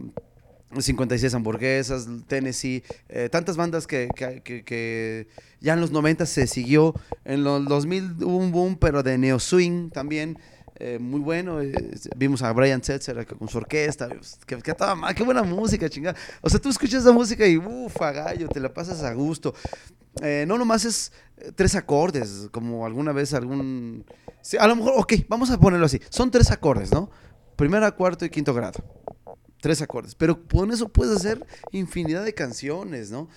[0.78, 2.82] 56 hamburguesas, Tennessee,
[3.30, 5.28] tantas bandas que, que- que- que
[5.60, 6.92] ya en los 90 se siguió,
[7.24, 10.38] en los 2000 hubo un boom, pero de neo swing también,
[10.78, 11.72] eh, muy bueno, eh,
[12.16, 15.88] vimos a Brian Setzer con su orquesta, pues, que, que toda ma- qué buena música,
[15.88, 19.54] chingada, o sea, tú escuchas esa música y ufa, gallo, te la pasas a gusto,
[20.22, 24.04] Eh, no nomás es eh, tres acordes, como alguna vez algún,
[24.58, 27.10] a lo mejor, ok, vamos a ponerlo así, son tres acordes, ¿no?
[27.56, 28.82] Primera, cuarto y quinto grado
[29.60, 30.14] tres acordes.
[30.14, 33.28] Pero con eso puedes hacer infinidad de canciones, ¿no?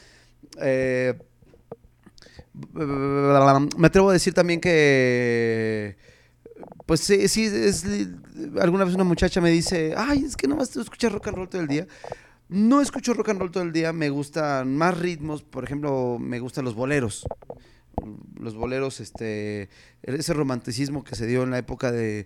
[0.62, 1.18] Eh,
[3.78, 5.98] me atrevo a decir también que,
[6.90, 7.86] pues sí, sí, es,
[8.60, 11.48] alguna vez una muchacha me dice, ay, es que nomás tú escuchas rock and roll
[11.48, 11.86] todo el día.
[12.48, 16.40] No escucho rock and roll todo el día, me gustan más ritmos, por ejemplo, me
[16.40, 17.28] gustan los boleros.
[18.40, 19.70] Los boleros, este,
[20.02, 22.26] ese romanticismo que se dio en la época de,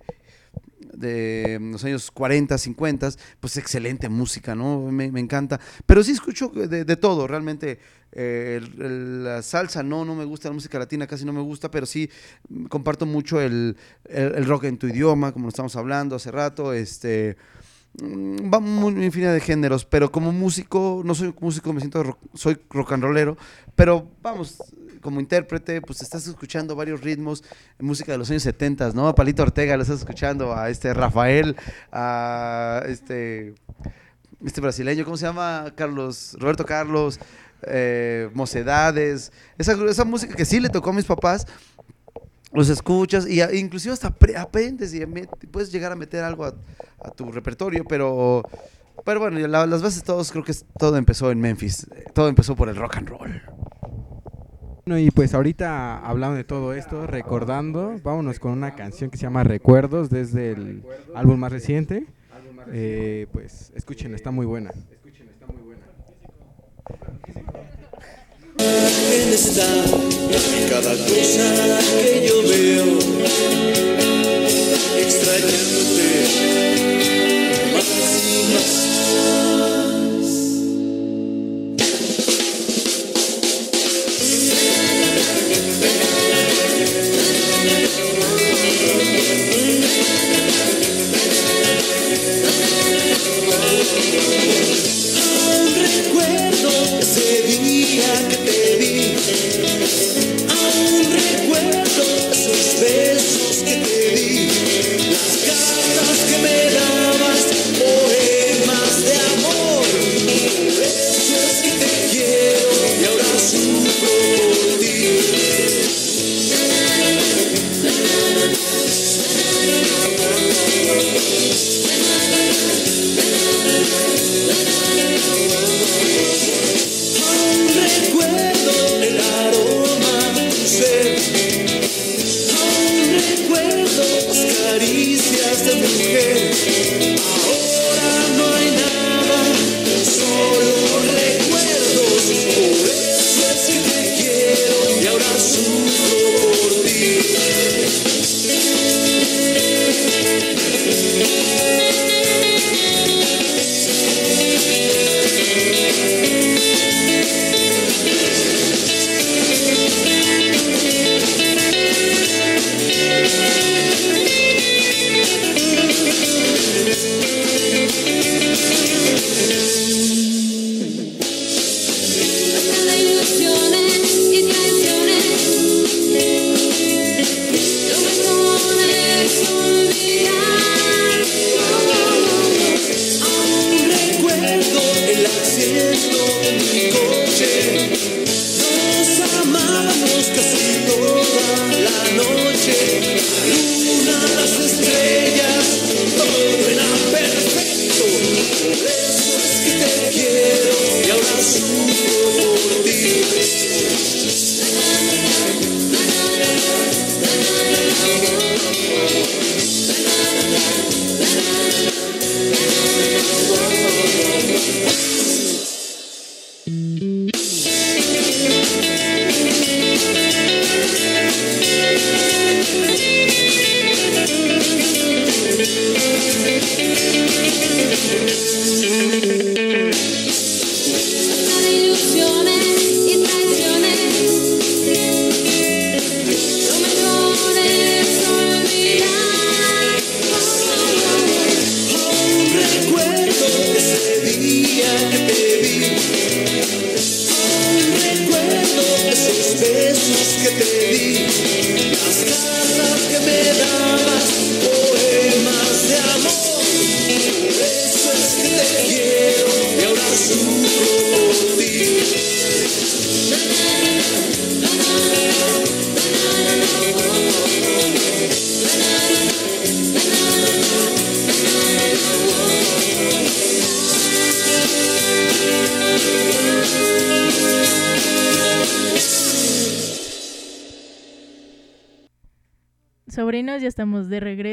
[0.94, 4.80] de los años 40, 50, pues excelente música, ¿no?
[4.92, 5.60] Me, me encanta.
[5.86, 7.80] Pero sí escucho de, de todo, realmente.
[8.16, 11.86] eh, la salsa no, no me gusta, la música latina casi no me gusta, pero
[11.88, 12.10] sí
[12.50, 16.30] mm, comparto mucho el, el- el rock en tu idioma, como lo estamos hablando hace
[16.30, 17.38] rato, este...
[18.02, 22.20] mm, Va muy infinidad de géneros, pero como músico, no soy músico, me siento rock-
[22.36, 23.36] soy rock and rollero,
[23.76, 24.62] pero vamos,
[25.04, 27.44] como intérprete, pues estás escuchando varios ritmos,
[27.80, 29.08] música de los años 70, ¿no?
[29.08, 31.56] A Palito Ortega lo estás escuchando, a este Rafael,
[31.92, 33.54] a este,
[34.44, 35.72] este brasileño, ¿cómo se llama?
[35.76, 37.20] Carlos, Roberto Carlos,
[37.68, 41.46] eh, Mocedades, esa, esa música que sí le tocó a mis papás,
[42.52, 45.06] los escuchas y a- inclusive hasta apre- aprendes y
[45.48, 46.54] puedes llegar a meter algo a,
[47.16, 48.44] tu repertorio, pero...
[49.06, 51.88] Pero bueno, la- las bases todos creo que todo empezó en Memphis.
[52.14, 53.42] Todo empezó por el rock and roll.
[54.86, 59.24] Bueno, y pues ahorita hablando de todo esto, recordando, vámonos con una canción que se
[59.24, 60.84] llama Recuerdos desde el
[61.16, 62.06] álbum más reciente.
[62.72, 64.72] Eh, pues escuchen, está muy buena.
[68.58, 71.80] ¿Quién está en cada cosa
[72.12, 73.00] que yo veo?
[74.98, 76.28] Extrañándote
[77.74, 77.88] más
[78.54, 78.83] más.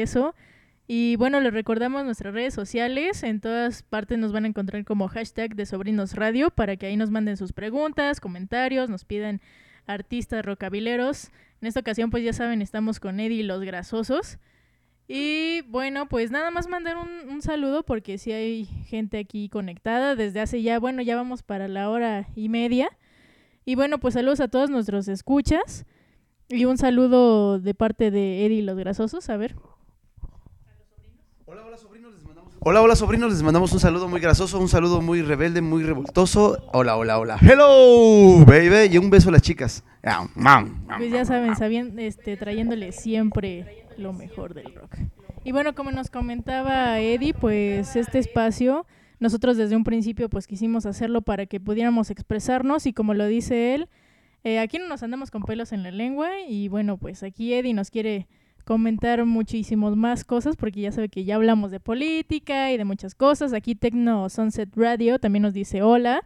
[0.01, 0.35] Regreso.
[0.87, 3.23] Y bueno, les recordamos nuestras redes sociales.
[3.23, 6.97] En todas partes nos van a encontrar como hashtag de Sobrinos Radio para que ahí
[6.97, 9.41] nos manden sus preguntas, comentarios, nos pidan
[9.85, 11.29] artistas rocabileros.
[11.61, 14.37] En esta ocasión, pues ya saben, estamos con Eddie y los grasosos.
[15.07, 20.15] Y bueno, pues nada más mandar un, un saludo porque sí hay gente aquí conectada
[20.15, 22.89] desde hace ya, bueno, ya vamos para la hora y media.
[23.65, 25.85] Y bueno, pues saludos a todos nuestros escuchas.
[26.49, 29.29] Y un saludo de parte de Eddie y los grasosos.
[29.29, 29.55] A ver.
[31.51, 34.69] Hola, hola sobrinos, les mandamos Hola, hola sobrinos, les mandamos un saludo muy grasoso, un
[34.69, 36.63] saludo muy rebelde, muy revoltoso.
[36.71, 37.37] Hola, hola, hola.
[37.41, 39.83] Hello, baby, y un beso a las chicas.
[40.97, 44.95] Pues ya saben, sabían, este, trayéndole siempre lo mejor del rock.
[45.43, 48.85] Y bueno, como nos comentaba Eddie, pues este espacio,
[49.19, 53.75] nosotros desde un principio pues quisimos hacerlo para que pudiéramos expresarnos y como lo dice
[53.75, 53.89] él,
[54.45, 57.73] eh, aquí no nos andamos con pelos en la lengua y bueno, pues aquí Eddie
[57.73, 58.29] nos quiere
[58.71, 63.15] comentar muchísimos más cosas porque ya sabe que ya hablamos de política y de muchas
[63.15, 63.51] cosas.
[63.51, 66.23] Aquí Tecno Sunset Radio también nos dice hola.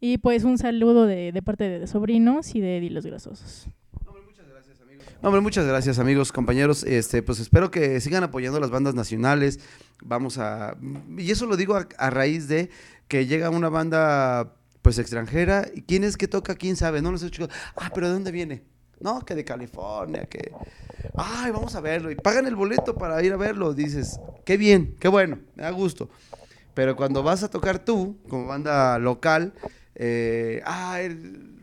[0.00, 3.68] Y pues un saludo de, de parte de sobrinos y de Eddie los Grasosos.
[5.20, 6.82] Hombre, muchas gracias, amigos, compañeros.
[6.82, 9.60] Este, pues espero que sigan apoyando las bandas nacionales.
[10.02, 10.78] Vamos a.
[11.18, 12.70] Y eso lo digo a, raíz de
[13.06, 15.66] que llega una banda pues extranjera.
[15.74, 16.54] ¿Y quién es que toca?
[16.54, 17.02] ¿Quién sabe?
[17.02, 17.50] No los he chicos.
[17.76, 18.62] Ah, pero ¿de dónde viene?
[19.00, 20.52] No, que de California, que.
[21.16, 22.10] Ay, vamos a verlo.
[22.10, 23.72] Y pagan el boleto para ir a verlo.
[23.74, 26.10] Dices, qué bien, qué bueno, me da gusto.
[26.74, 29.54] Pero cuando vas a tocar tú, como banda local,
[29.94, 30.98] eh, ah,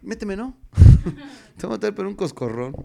[0.01, 0.55] méteme, ¿no?
[1.57, 2.75] Te voy a meter por un coscorrón.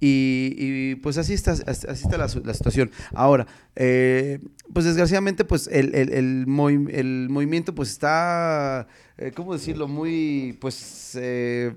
[0.00, 2.90] Y, y, pues así está, así está la, situación.
[3.14, 4.40] Ahora, eh,
[4.72, 6.46] pues desgraciadamente, pues el, el, el,
[6.90, 9.88] el movimiento pues está, eh, ¿cómo decirlo?
[9.88, 11.74] Muy, pues, eh,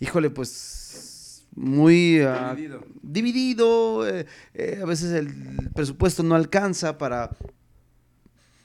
[0.00, 2.84] híjole, pues muy ah, Dividido.
[3.02, 5.28] dividido, eh, eh, a veces el
[5.74, 7.30] presupuesto no alcanza para,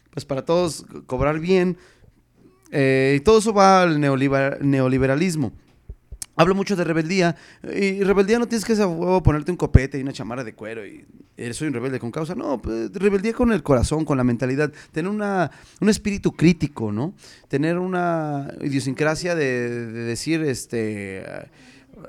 [0.10, 1.78] pues para todos co- cobrar bien,
[2.72, 5.54] eh, y todo eso va al neoliber- neoliberalismo.
[6.41, 8.73] Hablo mucho de rebeldía, y rebeldía no tienes que
[9.23, 11.06] ponerte un copete y una chamarra de cuero y
[11.54, 15.12] soy un rebelde con causa, no, pues, rebeldía con el corazón, con la mentalidad, tener
[15.12, 17.13] una, un espíritu crítico, ¿no?
[17.47, 21.23] Tener una idiosincrasia de, de decir, este,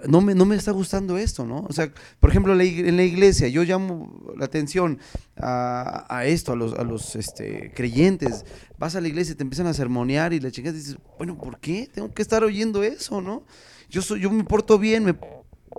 [0.09, 1.67] no me, no me está gustando esto, ¿no?
[1.69, 4.99] O sea, por ejemplo, en la iglesia, yo llamo la atención
[5.37, 8.47] a, a esto, a los, a los este, creyentes.
[8.79, 11.59] Vas a la iglesia y te empiezan a sermonear y la chingada dices, bueno, ¿por
[11.59, 11.91] qué?
[11.93, 13.43] Tengo que estar oyendo eso, ¿no?
[13.93, 15.15] Yo, soy, yo me porto bien, me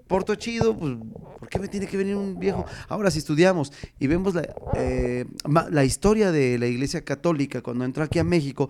[0.07, 0.95] porto chido, pues,
[1.39, 2.63] ¿por qué me tiene que venir un viejo?
[2.87, 5.25] Ahora, si estudiamos y vemos la, eh,
[5.71, 8.69] la historia de la iglesia católica cuando entró aquí a México,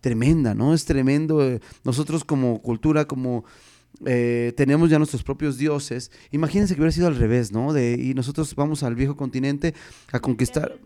[0.00, 0.74] tremenda, ¿no?
[0.74, 1.42] Es tremendo.
[1.46, 3.44] eh, nosotros como cultura, como
[4.06, 6.10] eh, tenemos ya nuestros propios dioses.
[6.32, 7.78] Imagínense que hubiera sido al revés, ¿no?
[7.78, 9.72] Y nosotros vamos al viejo continente
[10.10, 10.76] a conquistar.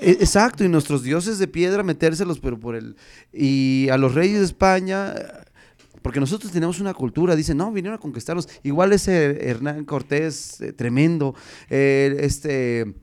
[0.00, 2.96] E- Exacto, y nuestros dioses de piedra metérselos, pero por el.
[3.32, 5.14] Y a los reyes de España.
[6.02, 8.48] Porque nosotros tenemos una cultura, dicen, no, vinieron a conquistarlos.
[8.62, 11.34] Igual ese Hernán Cortés, eh, tremendo.
[11.68, 12.94] eh, este.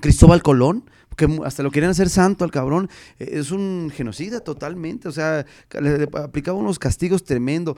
[0.00, 5.06] Cristóbal Colón, que hasta lo querían hacer santo al cabrón, eh, es un genocida totalmente,
[5.06, 5.44] o sea,
[5.78, 7.76] le, le aplicaba unos castigos tremendos.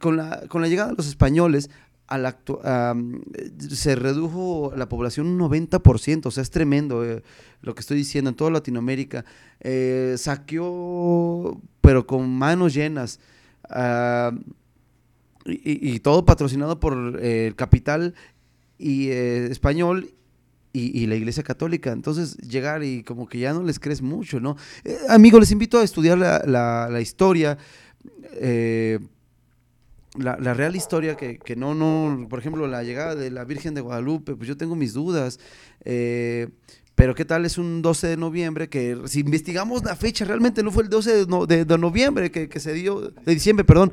[0.00, 1.70] Con la, con la llegada de los españoles,
[2.08, 7.04] actu- am, eh, se redujo la población un 90%, o sea, es tremendo
[7.62, 9.24] lo que estoy diciendo en toda Latinoamérica.
[10.16, 13.20] Saqueó, pero con manos llenas.
[13.74, 14.32] Ah,
[15.46, 18.14] y, todo patrocinado por eh, el capital
[18.78, 20.10] y, eh, español
[20.72, 21.92] y, y la Iglesia Católica.
[21.92, 24.56] Entonces, llegar y como que ya no les crees mucho, ¿no?
[24.84, 27.58] Eh, amigo, les invito a estudiar la, la- la historia.
[28.40, 28.98] eh,
[30.16, 33.74] la, la real historia que, que no, no, por ejemplo, la llegada de la Virgen
[33.74, 35.40] de Guadalupe, pues yo tengo mis dudas.
[36.94, 40.70] Pero qué tal es un 12 de noviembre que si investigamos la fecha, realmente no
[40.70, 43.92] fue el 12 de, no- de- noviembre que, se dio, de diciembre, perdón,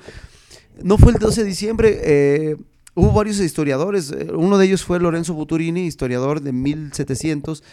[0.83, 2.57] no fue el 12 de diciembre, eh,
[2.93, 7.63] hubo varios historiadores, eh, uno de ellos fue Lorenzo Buturini, historiador de 1700,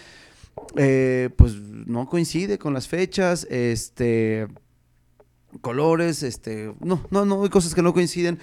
[0.76, 4.46] eh, pues no coincide con las fechas, este
[5.60, 8.38] colores, este, no, no, no, hay cosas que no coinciden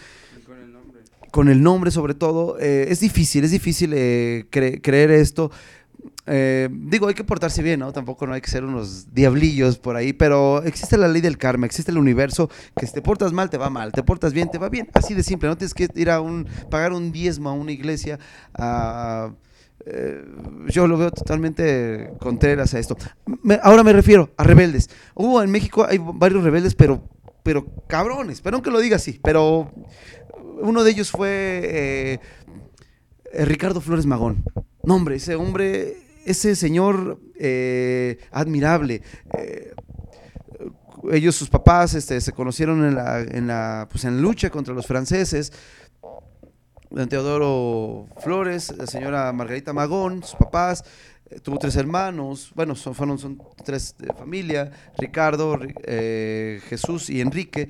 [1.31, 2.57] con el nombre sobre todo.
[2.59, 5.51] eh, es difícil, es difícil eh, cre- creer esto.
[6.25, 7.93] Eh, digo, hay que portarse bien, ¿no?
[7.93, 11.65] Tampoco no hay que ser unos diablillos por ahí, pero existe la ley del karma,
[11.65, 14.57] existe el universo, que si te portas mal, te va mal, te portas bien, te
[14.57, 14.89] va bien.
[14.93, 18.19] Así de simple, no tienes que ir a un, pagar un diezmo a una iglesia.
[19.85, 20.25] eh,
[20.67, 22.97] yo lo veo totalmente contreras a esto.
[23.61, 24.89] Ahora me refiero a rebeldes.
[25.13, 27.07] Hubo en México, hay varios rebeldes, pero,
[27.43, 29.71] pero cabrones, perdón que lo diga así, pero
[30.61, 32.19] uno de ellos fue
[33.33, 34.43] eh, Ricardo Flores Magón.
[34.85, 39.01] No, hombre, ese hombre, ese señor eh, admirable.
[39.37, 39.73] eh,
[41.11, 44.87] ellos, sus papás, este, se conocieron en la, en la, pues, en lucha contra los
[44.87, 45.51] franceses.
[46.89, 50.83] Don Teodoro Flores, la señora Margarita Magón, sus papás,
[51.29, 57.21] eh, tuvo tres hermanos, bueno, son, fueron, son tres de familia, Ricardo, Ri- Jesús y
[57.21, 57.69] Enrique,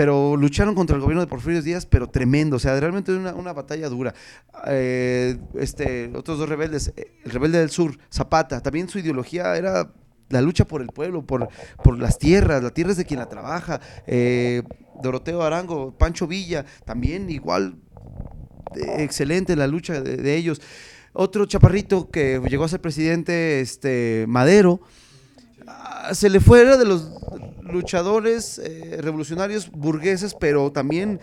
[0.00, 3.52] pero lucharon contra el gobierno de Porfirio Díaz, pero tremendo, o sea, realmente una, una
[3.52, 4.14] batalla dura.
[4.66, 9.92] Eh, este, otros dos rebeldes, eh, el rebelde del sur, Zapata, también su ideología era
[10.30, 11.50] la lucha por el pueblo, por,
[11.84, 13.78] por las tierras, la tierra es de quien la trabaja.
[14.06, 14.62] Eh,
[15.02, 17.76] Doroteo Arango, Pancho Villa, también igual
[18.96, 20.62] excelente la lucha de, de ellos.
[21.12, 24.80] Otro chaparrito que llegó a ser presidente, este Madero,
[25.66, 27.10] ah, se le fue, era de los
[27.70, 31.20] luchadores eh, revolucionarios burgueses, pero también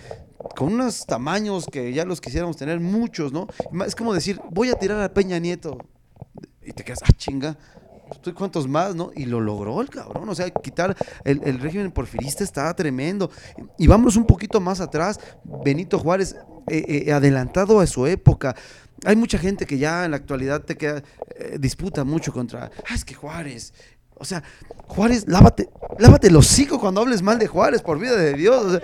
[0.56, 3.48] con unos tamaños que ya los quisiéramos tener muchos, ¿no?
[3.86, 5.78] Es como decir, voy a tirar a Peña Nieto.
[6.66, 7.58] Y te quedas, ah, chinga.
[8.22, 9.12] ¿tú ¿Cuántos más, no?
[9.16, 10.30] Y lo logró el cabrón.
[10.30, 13.30] O sea, quitar el, el régimen porfirista estaba tremendo.
[13.78, 15.20] Y vámonos un poquito más atrás.
[15.44, 16.36] Benito Juárez,
[16.70, 18.54] eh, eh, adelantado a su época.
[19.06, 21.02] Hay mucha gente que ya en la actualidad te queda,
[21.38, 23.74] eh, disputa mucho contra, ah, es que Juárez,
[24.20, 24.44] o sea,
[24.88, 28.82] Juárez, lávate, lávate el hocico cuando hables mal de Juárez, por vida de Dios.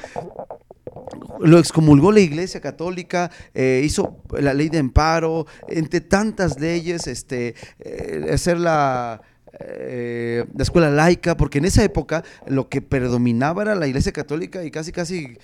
[1.39, 7.55] lo excomulgó la Iglesia Católica, eh, hizo la ley de amparo, entre tantas leyes, este,
[7.79, 9.21] eh, hacer la,
[9.59, 14.63] eh, la escuela laica, porque en esa época lo que predominaba era la Iglesia Católica
[14.63, 15.37] y casi, casi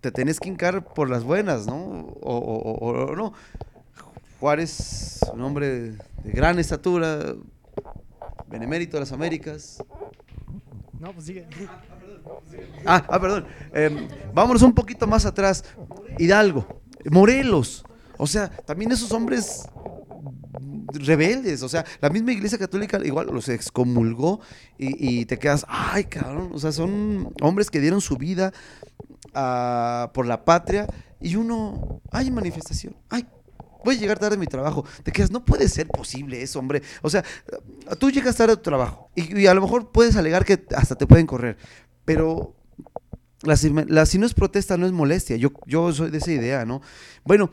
[0.00, 1.74] te tenés que hincar por las buenas, ¿no?
[2.20, 3.32] O no.
[4.40, 7.34] Juárez, un hombre de gran estatura,
[8.48, 9.82] benemérito de las Américas,
[10.98, 11.46] No, pues sigue.
[12.84, 13.46] Ah, ah, perdón.
[13.72, 15.64] Eh, vámonos un poquito más atrás.
[16.18, 16.66] Hidalgo,
[17.10, 17.84] Morelos.
[18.18, 19.68] O sea, también esos hombres
[20.92, 21.62] rebeldes.
[21.62, 24.40] O sea, la misma iglesia católica igual los excomulgó
[24.78, 26.50] y, y te quedas, ay, cabrón.
[26.52, 28.52] O sea, son hombres que dieron su vida
[29.34, 30.86] ah, por la patria
[31.20, 32.96] y uno, hay manifestación.
[33.08, 33.26] Ay,
[33.86, 34.84] voy a llegar tarde a mi trabajo.
[35.02, 36.82] Te quedas, no puede ser posible eso, hombre.
[37.02, 37.24] O sea,
[37.98, 41.06] tú llegas tarde a tu trabajo y, a lo mejor puedes alegar que hasta te
[41.06, 41.56] pueden correr,
[42.04, 42.54] pero
[43.42, 43.56] la,
[43.88, 45.36] la- si no es protesta, no es molestia.
[45.36, 46.82] Yo, yo soy de esa idea, ¿no?
[47.24, 47.50] Bueno,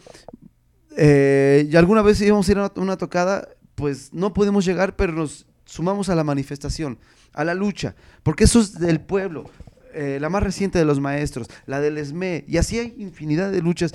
[0.97, 5.13] eh, y alguna vez íbamos a ir a una, tocada, pues no pudimos llegar, pero
[5.13, 6.99] nos sumamos a la manifestación,
[7.33, 9.49] a la lucha, porque eso es del pueblo.
[9.95, 13.61] eh, la más reciente de los maestros, la del ESME, y así hay infinidad de
[13.61, 13.93] luchas.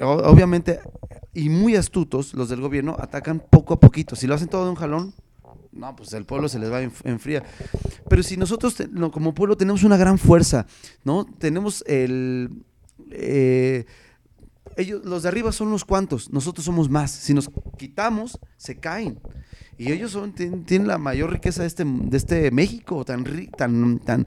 [0.00, 0.80] Obviamente,
[1.36, 4.16] y muy astutos, los del gobierno atacan poco a poquito.
[4.16, 5.14] Si lo hacen todo de un jalón,
[5.72, 7.44] no, pues el pueblo se les va a enf- enfriar.
[8.08, 8.76] Pero si nosotros
[9.12, 10.66] como pueblo tenemos una gran fuerza,
[11.04, 11.26] ¿no?
[11.38, 12.64] Tenemos el...
[13.10, 13.84] eh,
[14.76, 17.10] ellos, los de arriba son unos cuantos, nosotros somos más.
[17.10, 19.18] Si nos quitamos, se caen.
[19.78, 23.24] Y ellos son, tien- tienen la mayor riqueza de este, de este México, tan,
[23.58, 24.26] tan, tan,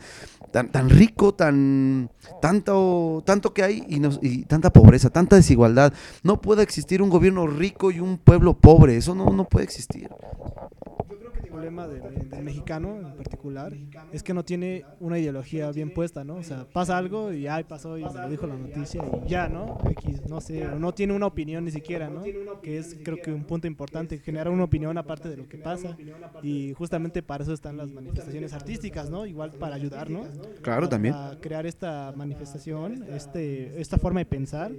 [0.51, 5.91] tan, tan rico, tan, tanto, tanto que hay y, y tanta pobreza, tanta desigualdad.
[6.21, 10.09] No puede existir un gobierno rico y un pueblo pobre, eso no, no puede existir.
[10.09, 13.75] Yo creo que digo, problema del, del mexicano en particular
[14.11, 16.35] es que no tiene una ideología bien puesta, ¿no?
[16.35, 19.47] O sea, pasa algo y ay, pasó y me lo dijo la noticia y ya,
[19.47, 19.77] ¿no?
[19.91, 22.23] X, no sé, no tiene una opinión ni siquiera, ¿no?
[22.61, 25.97] Que es creo que un punto importante, generar una opinión aparte de lo que pasa
[26.41, 29.25] y justamente para eso están las manifestaciones artísticas, ¿no?
[29.25, 30.23] Igual para ayudar, ¿no?
[30.61, 31.13] Claro, también.
[31.13, 34.71] a crear esta manifestación, este, esta forma de pensar,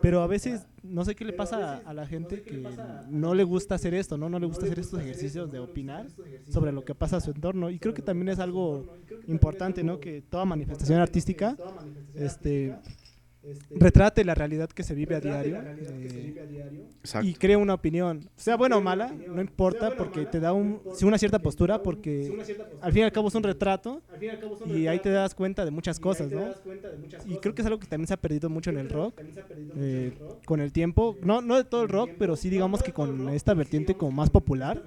[0.00, 2.62] pero a veces no sé qué le pasa a, la gente que
[3.08, 4.28] no le gusta hacer esto, ¿no?
[4.28, 6.06] No le gusta hacer estos ejercicios de opinar
[6.50, 8.84] sobre lo que pasa a su entorno y creo que también es algo
[9.26, 9.98] importante, ¿no?
[9.98, 11.56] Que toda manifestación artística,
[12.14, 12.76] este
[13.74, 16.34] retrate la realidad que se vive a diario eh,
[17.22, 21.04] y crea una opinión, sea buena o mala, no importa porque te da un, sí,
[21.04, 22.32] una cierta postura porque
[22.80, 24.02] al fin y al cabo es un retrato
[24.66, 26.54] y ahí te das cuenta de muchas cosas, ¿no?
[27.26, 29.20] Y creo que es algo que también se ha perdido mucho en el rock
[29.76, 30.12] eh,
[30.46, 33.54] con el tiempo, no, no de todo el rock, pero sí digamos que con esta
[33.54, 34.82] vertiente como más popular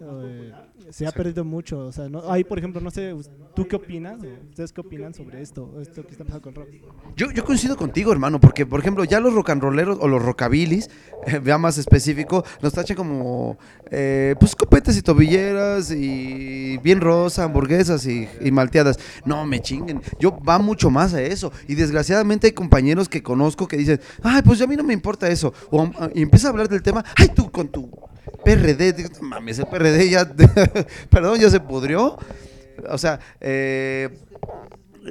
[0.00, 0.52] eh,
[0.90, 3.14] se ha perdido mucho, o sea, no, ahí por ejemplo, no sé,
[3.54, 4.20] ¿tú qué opinas?
[4.50, 6.68] ¿Ustedes qué opinan sobre esto, esto que está pasando con rock?
[7.16, 10.22] Yo, yo coincido contigo, hermano, porque, por ejemplo, ya los rock and rolleros o los
[10.22, 10.88] rockabilis,
[11.26, 13.58] eh, vea más específico, nos tachan como,
[13.90, 18.98] eh, pues, copetes y tobilleras y bien rosa, hamburguesas y, y malteadas.
[19.24, 20.02] No, me chinguen.
[20.20, 21.52] Yo va mucho más a eso.
[21.68, 25.28] Y desgraciadamente hay compañeros que conozco que dicen, ay, pues a mí no me importa
[25.28, 25.52] eso.
[25.70, 27.90] O, ah, y empieza a hablar del tema, ay, tú con tu
[28.44, 30.30] PRD, digo, "No mames, el PRD ya,
[31.10, 32.18] perdón, ya se pudrió.
[32.90, 34.10] O sea, eh,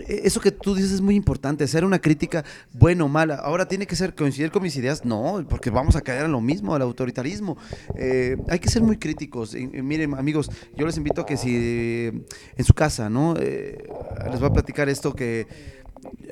[0.07, 2.43] eso que tú dices es muy importante, hacer una crítica
[2.73, 3.35] buena o mala.
[3.35, 6.41] Ahora tiene que ser coincidir con mis ideas, no, porque vamos a caer en lo
[6.41, 7.57] mismo, al autoritarismo.
[7.95, 9.55] Eh, hay que ser muy críticos.
[9.55, 12.25] Y, miren, amigos, yo les invito a que si eh,
[12.57, 13.35] en su casa, ¿no?
[13.35, 15.47] Les voy a platicar esto que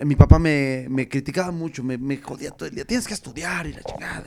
[0.04, 2.86] mi papá me, me criticaba mucho, me, me jodía todo el día.
[2.86, 4.26] Tienes que estudiar y la chingada.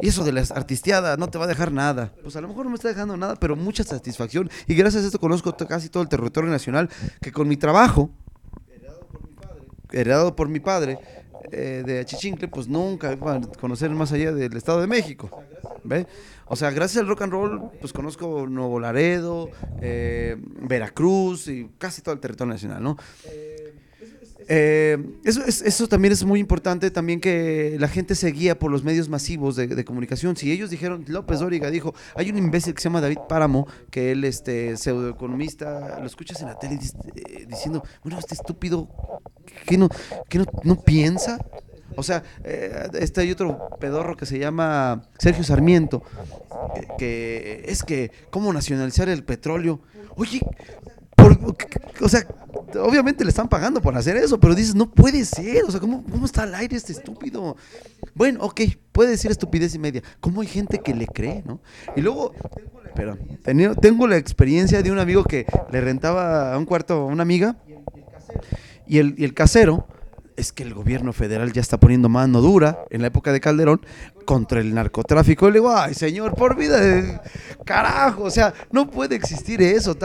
[0.00, 2.12] Eso de la artisteada no te va a dejar nada.
[2.22, 4.50] Pues a lo mejor no me está dejando nada, pero mucha satisfacción.
[4.66, 6.88] Y gracias a esto conozco casi todo el territorio nacional,
[7.20, 8.10] que con mi trabajo,
[9.92, 10.98] heredado por mi padre,
[11.52, 15.30] eh, de Achichincle, pues nunca iba a conocer más allá del Estado de México.
[15.84, 16.06] ¿Ve?
[16.46, 22.02] O sea, gracias al rock and roll, pues conozco Nuevo Laredo, eh, Veracruz y casi
[22.02, 22.96] todo el territorio nacional, ¿no?
[23.26, 23.74] Eh,
[24.48, 28.84] eso, es- eso también es muy importante, también que la gente se guía por los
[28.84, 30.36] medios masivos de, comunicación.
[30.36, 34.12] Si ellos dijeron, López Dóriga dijo, hay un imbécil que se llama David Páramo, que
[34.12, 36.78] él, este, pseudoeconomista, lo escuchas en la tele
[37.16, 38.88] eh, diciendo, bueno, este estúpido,
[39.66, 39.88] ¿qué no,
[40.28, 41.38] qué no, no piensa?
[41.96, 46.02] O sea, eh, este hay otro pedorro que se llama Sergio Sarmiento,
[46.74, 49.80] que, que es que, ¿cómo nacionalizar el petróleo?
[50.16, 50.40] Oye,
[52.00, 52.26] o sea,
[52.80, 56.04] obviamente le están pagando por hacer eso, pero dices, no puede ser, o sea, ¿cómo,
[56.04, 57.56] cómo está al aire este estúpido?
[58.14, 58.62] Bueno, ok,
[58.92, 60.02] puede decir estupidez y media.
[60.20, 61.60] ¿Cómo hay gente que le cree, no?
[61.96, 62.32] Y luego,
[62.94, 63.18] pero
[63.80, 67.56] tengo la experiencia de un amigo que le rentaba un cuarto a una amiga
[68.86, 69.86] y el, y el casero,
[70.36, 73.80] es que el gobierno federal ya está poniendo mano dura en la época de Calderón
[74.24, 75.48] contra el narcotráfico.
[75.48, 77.20] Y le digo, ay señor, por vida de
[77.64, 79.96] carajo, o sea, no puede existir eso.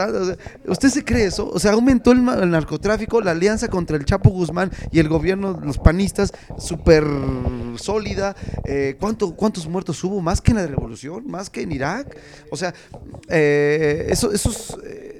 [0.66, 1.48] ¿Usted se cree eso?
[1.48, 5.78] O sea, aumentó el, narcotráfico, la alianza contra el Chapo Guzmán y el gobierno, los
[5.78, 7.04] panistas, súper
[7.76, 8.36] sólida.
[8.64, 10.20] Eh, ¿cuánto, ¿Cuántos muertos hubo?
[10.20, 12.16] Más que en la revolución, más que en Irak.
[12.50, 12.72] O sea,
[13.28, 14.78] eh, eso, esos...
[14.84, 15.16] eh,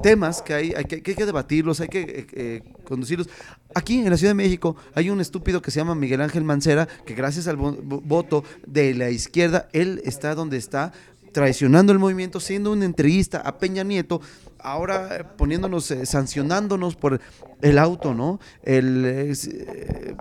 [0.00, 3.28] temas que hay, hay que, hay que debatirlos, hay que conducirlos.
[3.74, 6.88] Aquí en la Ciudad de México hay un estúpido que se llama Miguel Ángel Mancera,
[7.04, 10.92] que gracias al vo- vo- voto de la izquierda, él está donde está,
[11.32, 14.20] traicionando el movimiento, siendo un entrevista a Peña Nieto,
[14.58, 17.20] ahora eh, poniéndonos, eh, sancionándonos por
[17.62, 18.40] el auto, ¿no?
[18.62, 20.16] El, eh,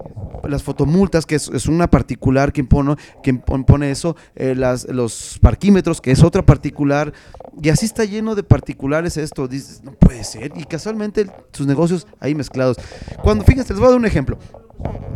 [0.47, 5.99] las fotomultas, que es, una particular que impone, que impon- impone eso, las, los parquímetros,
[6.01, 7.13] que es otra particular,
[7.61, 12.07] y así está lleno de particulares esto, dices, no puede ser, y casualmente sus negocios
[12.19, 12.77] ahí mezclados.
[13.23, 14.37] Cuando, fíjense, les voy a dar un ejemplo.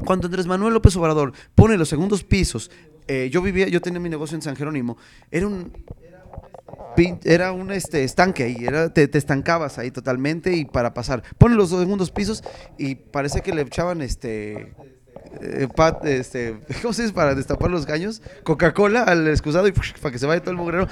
[0.06, 2.72] Cuando Andrés Manuel López Obrador pone los segundos pisos,
[3.08, 4.98] eh, yo vivía, yo tenía mi negocio en San Jerónimo,
[5.32, 5.72] era un
[7.24, 11.24] era un este estanque ahí, era, te, estancabas ahí totalmente y para pasar.
[11.38, 12.44] Pone los dos segundos pisos
[12.78, 14.74] y parece que le echaban este
[15.42, 15.68] eh,
[16.04, 17.14] este, ¿cómo se dice?
[17.14, 19.72] Para destapar los caños, Coca-Cola al excusado y
[20.02, 20.88] para que se vaya todo el mugrero.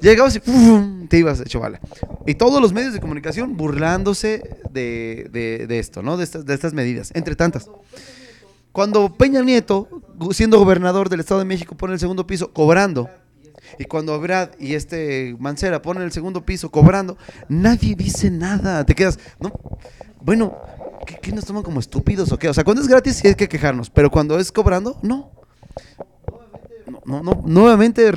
[0.00, 1.80] Llegabas y te ibas hecho bala.
[2.24, 6.16] Y todos los medios de comunicación burlándose de, de- de esto, ¿no?
[6.16, 7.68] De estas, de estas medidas, entre tantas.
[8.72, 9.88] Cuando Peña Nieto,
[10.32, 13.08] siendo gobernador del Estado de México, pone el segundo piso cobrando,
[13.78, 17.16] y cuando Brad y este Mancera ponen el segundo piso cobrando,
[17.48, 18.84] nadie dice nada.
[18.84, 19.52] Te quedas, no,
[20.20, 20.56] bueno,
[21.20, 22.48] ¿qué, nos toman como estúpidos o qué?
[22.48, 25.30] O sea, cuando es gratis sí hay que quejarnos, pero cuando es cobrando, no.
[27.04, 28.10] no, no, no, nuevamente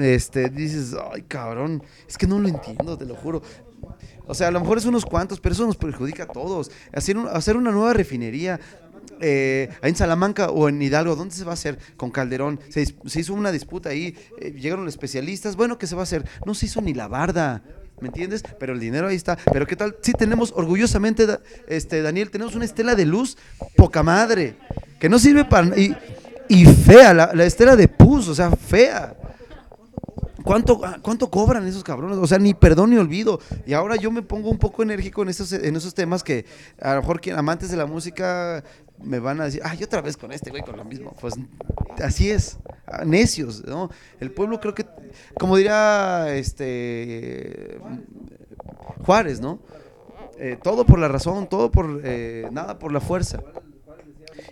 [0.00, 3.42] este, dices, ay cabrón, es que no lo entiendo, te lo juro.
[4.28, 6.70] O sea, a lo mejor es unos cuantos, pero eso nos perjudica a todos.
[6.92, 8.58] Hacer, un- hacer una nueva refinería
[9.20, 11.78] eh, en Salamanca o en Hidalgo, ¿dónde se va a hacer?
[11.96, 12.60] Con Calderón.
[12.68, 12.82] Se,
[13.20, 16.28] hizo una disputa ahí, eh, llegaron los especialistas, bueno, ¿qué se va a hacer?
[16.44, 17.62] No se hizo ni la barda.
[18.00, 18.42] ¿Me entiendes?
[18.60, 19.38] Pero el dinero ahí está.
[19.50, 19.96] Pero ¿qué tal?
[20.02, 21.26] Sí tenemos, orgullosamente,
[21.66, 23.38] este, Daniel, tenemos una estela de luz
[23.74, 24.56] poca madre.
[24.98, 25.72] Que no sirve para...
[26.48, 29.16] Y, fea, la, la estela de pus, o sea, fea.
[30.46, 32.18] ¿Cuánto, ah, ¿Cuánto cobran esos cabrones?
[32.18, 33.40] O sea, ni perdón ni olvido.
[33.66, 36.46] Y ahora yo me pongo un poco enérgico en esos, en esos temas que
[36.80, 38.62] a lo mejor quien, amantes de la música
[39.02, 41.14] me van a decir, ay, otra vez con este güey, con lo mismo.
[41.20, 41.34] Pues
[42.02, 42.58] así es,
[43.04, 43.90] necios, ¿no?
[44.20, 44.86] El pueblo creo que,
[45.38, 47.78] como diría este
[49.04, 49.60] Juárez, ¿no?
[50.38, 53.40] Eh, todo por la razón, todo por eh, nada por la fuerza.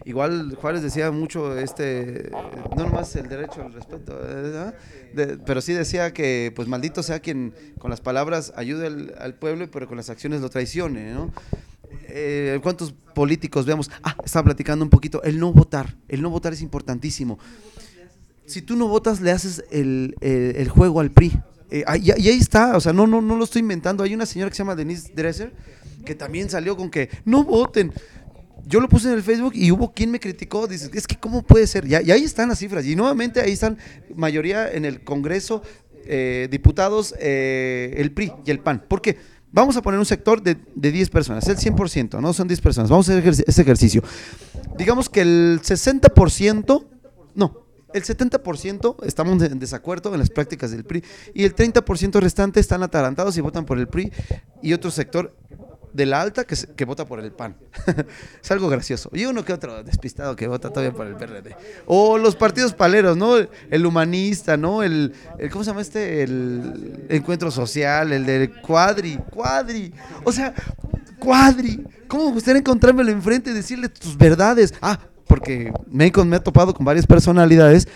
[0.06, 2.30] Igual Juárez decía mucho, este,
[2.76, 4.18] no nomás el derecho al respeto.
[4.18, 9.34] De- pero sí decía que, pues maldito sea quien con las palabras ayude al, al
[9.34, 11.32] pueblo, pero con las acciones lo traicione, ¿no?
[12.08, 13.90] Eh, ¿Cuántos políticos vemos?
[14.02, 17.38] Ah, estaba platicando un poquito, el no votar, el no votar es importantísimo.
[18.46, 21.32] Si tú no votas, le haces el, el- juego al PRI.
[21.70, 24.04] Eh, y ahí está, o sea, no, no, no lo estoy inventando.
[24.04, 25.52] Hay una señora que se llama Denise Dresser
[26.04, 27.90] que también salió con que no voten.
[28.66, 30.66] Yo lo puse en el Facebook y hubo quien me criticó.
[30.66, 31.86] Dice, es que ¿cómo puede ser?
[31.86, 32.84] Y, y ahí están las cifras.
[32.84, 33.78] Y nuevamente ahí están,
[34.14, 35.62] mayoría en el Congreso,
[36.06, 38.84] eh, diputados, eh, el PRI y el PAN.
[38.86, 39.16] ¿Por qué?
[39.54, 42.90] Vamos a poner un sector de, de 10 personas, el 100%, no son 10 personas.
[42.90, 44.02] Vamos a hacer ese ejercicio.
[44.76, 46.84] Digamos que el 60%,
[47.36, 52.58] no, el 70% estamos en desacuerdo en las prácticas del PRI y el 30% restante
[52.58, 54.10] están atarantados y votan por el PRI
[54.60, 55.36] y otro sector
[55.94, 57.56] de la alta que, se- que vota por el PAN.
[58.42, 59.08] es algo gracioso.
[59.14, 61.56] Y uno que otro despistado que vota todavía por el PRD.
[61.86, 63.36] O los partidos paleros, ¿no?
[63.36, 64.82] El humanista, ¿no?
[64.82, 65.14] El,
[65.50, 66.22] ¿cómo se llama este?
[66.24, 69.92] El encuentro social, el del cuadri, cuadri.
[70.24, 70.52] O sea,
[71.18, 71.82] cuadri.
[72.08, 74.74] ¿Cómo me gustaría encontrármelo enfrente y decirle tus verdades?
[74.82, 77.88] Ah, porque me, he topado con varias personalidades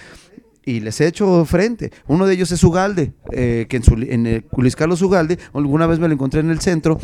[0.65, 1.93] y les he hecho frente.
[2.07, 5.87] Uno de ellos es Ugalde, eh, que en, su, en el Luis Carlos Ugalde, alguna
[5.87, 6.99] vez me lo encontré en el centro.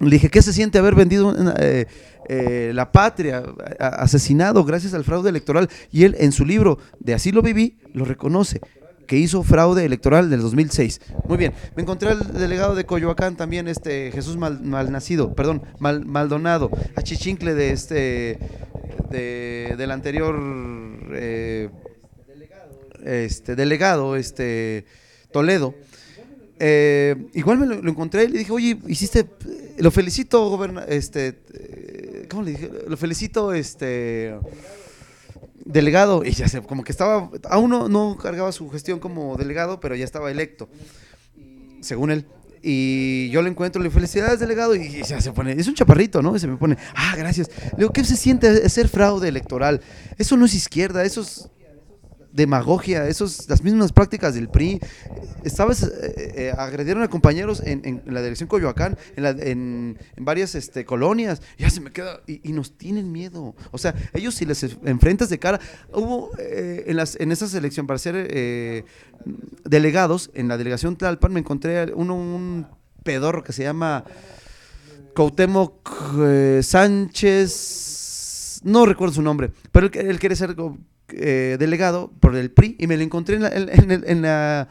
[0.00, 1.86] Le dije, ¿qué se siente haber vendido eh,
[2.28, 3.42] eh, la patria,
[3.80, 5.68] asesinado gracias al fraude electoral?
[5.90, 8.60] Y él en su libro de Así lo viví, lo reconoce
[9.08, 11.00] que hizo fraude electoral del 2006.
[11.26, 16.04] Muy bien, me encontré al delegado de Coyoacán también, este Jesús Mal, Malnacido, perdón, Mal-
[16.04, 17.00] Maldonado, a
[17.54, 18.38] de este,
[19.10, 20.38] de- del anterior
[21.14, 21.70] eh,
[23.02, 24.84] este delegado, este
[25.32, 25.74] Toledo.
[26.60, 30.84] Eh, igual me lo, lo encontré y le dije, oye, hiciste, eh, lo felicito, goberna,
[30.88, 32.70] este, eh, ¿cómo le dije?
[32.88, 34.36] Lo felicito, este,
[35.64, 39.78] delegado, y ya sé, como que estaba, aún no, no cargaba su gestión como delegado,
[39.78, 40.68] pero ya estaba electo,
[41.80, 42.26] según él.
[42.60, 46.22] Y yo lo encuentro, le digo, felicidades, delegado, y ya se pone, es un chaparrito,
[46.22, 46.34] ¿no?
[46.34, 47.50] Y se me pone, ah, gracias.
[47.72, 49.80] Le digo, ¿qué se siente ser fraude electoral?
[50.16, 51.48] Eso no es izquierda, eso es
[52.32, 54.80] demagogia, esos, las mismas prácticas del PRI.
[55.44, 61.70] Estabas, eh, eh, agredieron a compañeros en, la dirección Coyoacán, en, varias este, colonias, ya
[61.70, 63.54] se me queda, y, nos tienen miedo.
[63.70, 65.60] O sea, ellos si les enfrentas de cara,
[65.92, 68.84] hubo eh, en, las, en esa selección para ser
[69.64, 72.66] delegados, en la delegación Tlalpan me encontré uno, un
[73.02, 74.04] pedorro que se llama
[75.14, 75.88] Cuauhtémoc
[76.20, 80.54] eh, Sánchez, no recuerdo su nombre, pero él, él quiere ser
[81.12, 84.68] eh, delegado por el PRI y me lo encontré en, la, en, en la-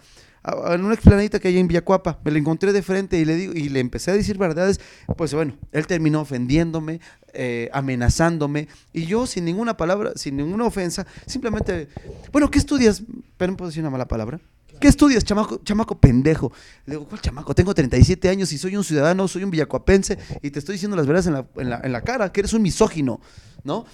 [0.72, 3.52] en una explanadita que hay en Villacuapa, me lo encontré de frente y le digo
[3.54, 4.80] y le empecé a decir verdades,
[5.18, 7.02] pues bueno, él terminó ofendiéndome,
[7.34, 11.90] eh, amenazándome y yo sin ninguna palabra, sin ninguna ofensa, simplemente,
[12.32, 13.04] bueno, ¿qué estudias?
[13.36, 14.40] Pero no puedo decir una mala palabra.
[14.80, 16.52] ¿Qué estudias, chamaco, chamaco pendejo?
[16.86, 17.56] Le digo, ¿cuál chamaco?
[17.56, 21.08] Tengo 37 años y soy un ciudadano, soy un villacuapense y te estoy diciendo las
[21.08, 23.20] verdades en la, cara, que eres un misógino,
[23.64, 23.86] ¿no?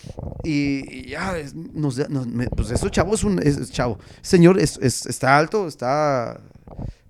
[0.44, 1.36] Y, ya,
[1.74, 3.40] nos, nos- pues eso chavo es un
[3.72, 3.98] chavo.
[4.22, 6.42] Señor es, es- está alto, está,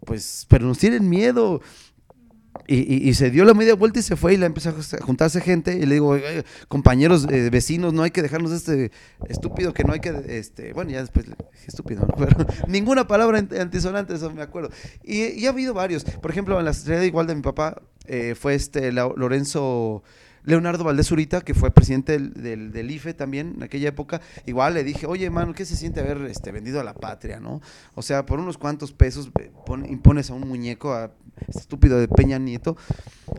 [0.06, 1.62] pues, pero nos tienen miedo.
[2.68, 5.42] Y, y- se dio la media vuelta y se fue y le empezó a juntarse
[5.42, 6.28] gente y le digo, "Oiga,
[6.68, 8.92] compañeros, eh, vecinos, no hay que dejarnos de este
[9.28, 11.26] estúpido que no hay que, este, bueno, ya después,
[11.68, 12.14] estúpido, ¿no?
[12.18, 14.70] Pero ninguna palabra ant- antisonante, eso me acuerdo.
[15.04, 18.54] Y, ha habido varios, por ejemplo, en la estrella igual de mi papá eh, fue
[18.56, 20.04] este Lorenzo
[20.46, 25.06] Leonardo Valdés Zurita, que fue presidente del, IFE también en aquella época, igual le dije,
[25.06, 27.62] oye, mano, ¿qué se siente haber este, vendido a la patria, no?
[27.96, 31.12] O sea, por unos cuantos pesos eh, pon- impones a un muñeco a
[31.48, 32.78] este estúpido de Peña Nieto.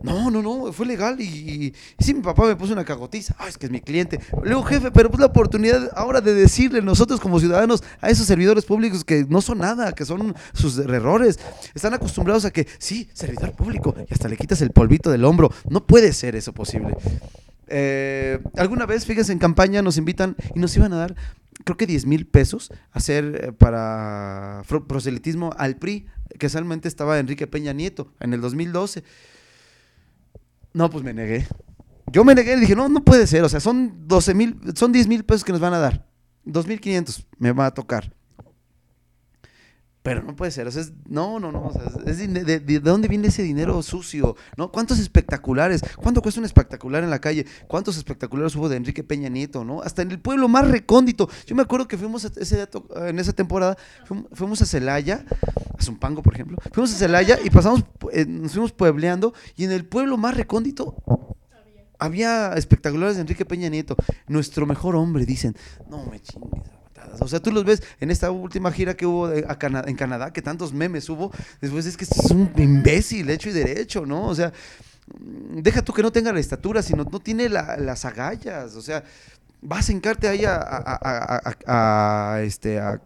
[0.03, 3.34] No, no, no, fue legal y, y- y sí, mi papá me puso una cagotiza.
[3.38, 4.18] Ay, es que es mi cliente.
[4.42, 8.64] Luego, jefe, pero pues la oportunidad ahora de decirle nosotros como ciudadanos a esos servidores
[8.64, 11.38] públicos que no son nada, que son sus errores.
[11.74, 15.51] Están acostumbrados a que, sí, servidor público, y hasta le quitas el polvito del hombro.
[15.68, 16.97] No puede ser eso posible.
[17.68, 21.14] Eh, alguna vez, fíjense, en campaña nos invitan y nos iban a dar,
[21.64, 26.07] creo que 10 mil pesos hacer eh, para proselitismo al PRI,
[26.39, 29.05] que solamente estaba Enrique Peña Nieto en el 2012.
[30.72, 31.47] No, pues me negué.
[32.12, 34.93] Yo me negué y dije, no, no puede ser, o sea, son 12 mil, son
[34.93, 36.07] 10 mil pesos que nos van a dar.
[36.47, 38.12] 2.500 me va a tocar.
[40.05, 42.61] Pero no puede ser, o sea, es- no, no, no, o sea, es de, de-
[42.61, 44.36] ¿de dónde viene ese dinero sucio?
[44.59, 44.70] ¿No?
[44.70, 45.80] ¿Cuántos espectaculares?
[45.96, 47.46] ¿Cuánto cuesta un espectacular en la calle?
[47.68, 49.80] ¿Cuántos espectaculares hubo de Enrique Peña Nieto, no?
[49.80, 51.30] Hasta en el pueblo más recóndito.
[51.46, 55.24] Yo me acuerdo que fuimos a- ese to- en esa temporada, fuim- fuimos a Celaya,
[55.78, 56.59] a Zumpango, por ejemplo.
[56.70, 57.82] Fuimos a Celaya y pasamos,
[58.12, 60.96] eh, nos fuimos puebleando y en el pueblo más recóndito
[61.98, 63.96] había espectaculares de Enrique Peña Nieto.
[64.28, 65.57] Nuestro mejor hombre, dicen.
[65.88, 66.62] No me chingues.
[67.21, 70.73] O sea, tú los ves en esta última gira que hubo en Canadá, que tantos
[70.73, 71.31] memes hubo.
[71.61, 74.27] Después es que es un imbécil, hecho y derecho, ¿no?
[74.27, 74.53] O sea,
[75.51, 78.75] deja tú que no tenga la estatura, sino no tiene la- las agallas.
[78.75, 79.05] O sea,
[79.61, 83.01] vas a encarte ahí a, a- a- a- este, a,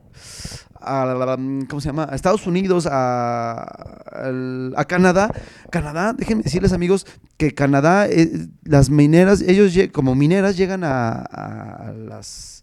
[1.68, 2.08] ¿cómo se llama?
[2.10, 5.30] A Estados Unidos, a, Canadá.
[5.70, 7.06] Canadá, déjenme decirles amigos
[7.36, 12.62] que Canadá, eh, las mineras, ellos como mineras llegan a las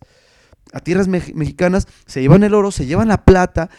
[0.76, 3.70] a tierras mex- mexicanas, se llevan el oro, se llevan la plata,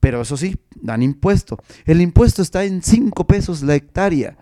[0.00, 1.58] pero eso sí, dan impuesto.
[1.84, 4.36] El impuesto está en 5 pesos la hectárea.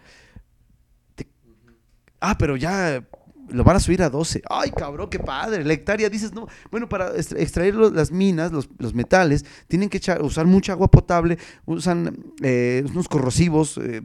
[2.20, 3.04] Ah, pero ya
[3.50, 4.42] lo van a subir a 12.
[4.50, 5.64] Ay, cabrón, qué padre.
[5.64, 6.48] La hectárea, dices, no.
[6.70, 10.90] Bueno, para extra- extraer las minas, los, los metales, tienen que echar- usar mucha agua
[10.90, 14.02] potable, usan eh, unos corrosivos, eh,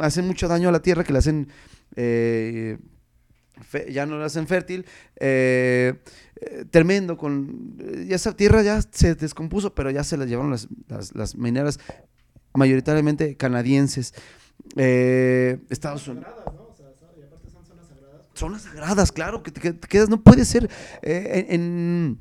[0.00, 1.48] hacen mucho daño a la tierra que le hacen.
[1.96, 2.78] eh,
[3.90, 4.86] ya no la hacen fértil.
[6.40, 10.50] Eh, tremendo con eh, ya esa tierra ya se descompuso pero ya se la llevaron
[10.50, 11.78] las, las, las mineras
[12.54, 14.14] mayoritariamente canadienses
[14.76, 16.26] eh, Estados Unidos
[18.34, 20.70] zonas sagradas, claro, que te, que te quedas, no puede ser.
[21.02, 22.18] eh, en,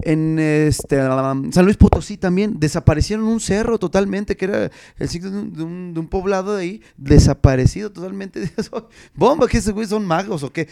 [0.00, 5.38] en este, San Luis Potosí también desaparecieron un cerro totalmente, que era el sitio de
[5.38, 8.50] un, de un- de un poblado de ahí, desaparecido totalmente.
[9.14, 10.68] Bomba, que esos güeyes son magos o qué.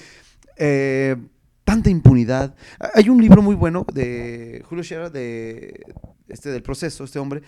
[0.57, 1.17] Eh,
[1.71, 2.57] tanta impunidad.
[2.95, 5.85] Hay un libro muy bueno de Julio Scherer, de,
[6.27, 7.43] este, del proceso, este hombre,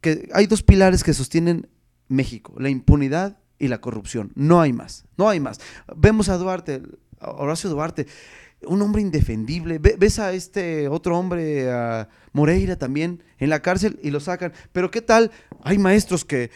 [0.00, 1.66] que hay dos pilares que sostienen
[2.06, 4.30] México, la impunidad y la corrupción.
[4.36, 5.58] No hay más, no hay más.
[5.96, 6.80] Vemos a Duarte,
[7.18, 8.06] a Horacio Duarte,
[8.68, 9.78] un hombre indefendible.
[9.80, 14.52] Ve- ves a este otro hombre, a Moreira también, en la cárcel y lo sacan.
[14.70, 15.32] Pero ¿qué tal?
[15.64, 16.52] Hay maestros que,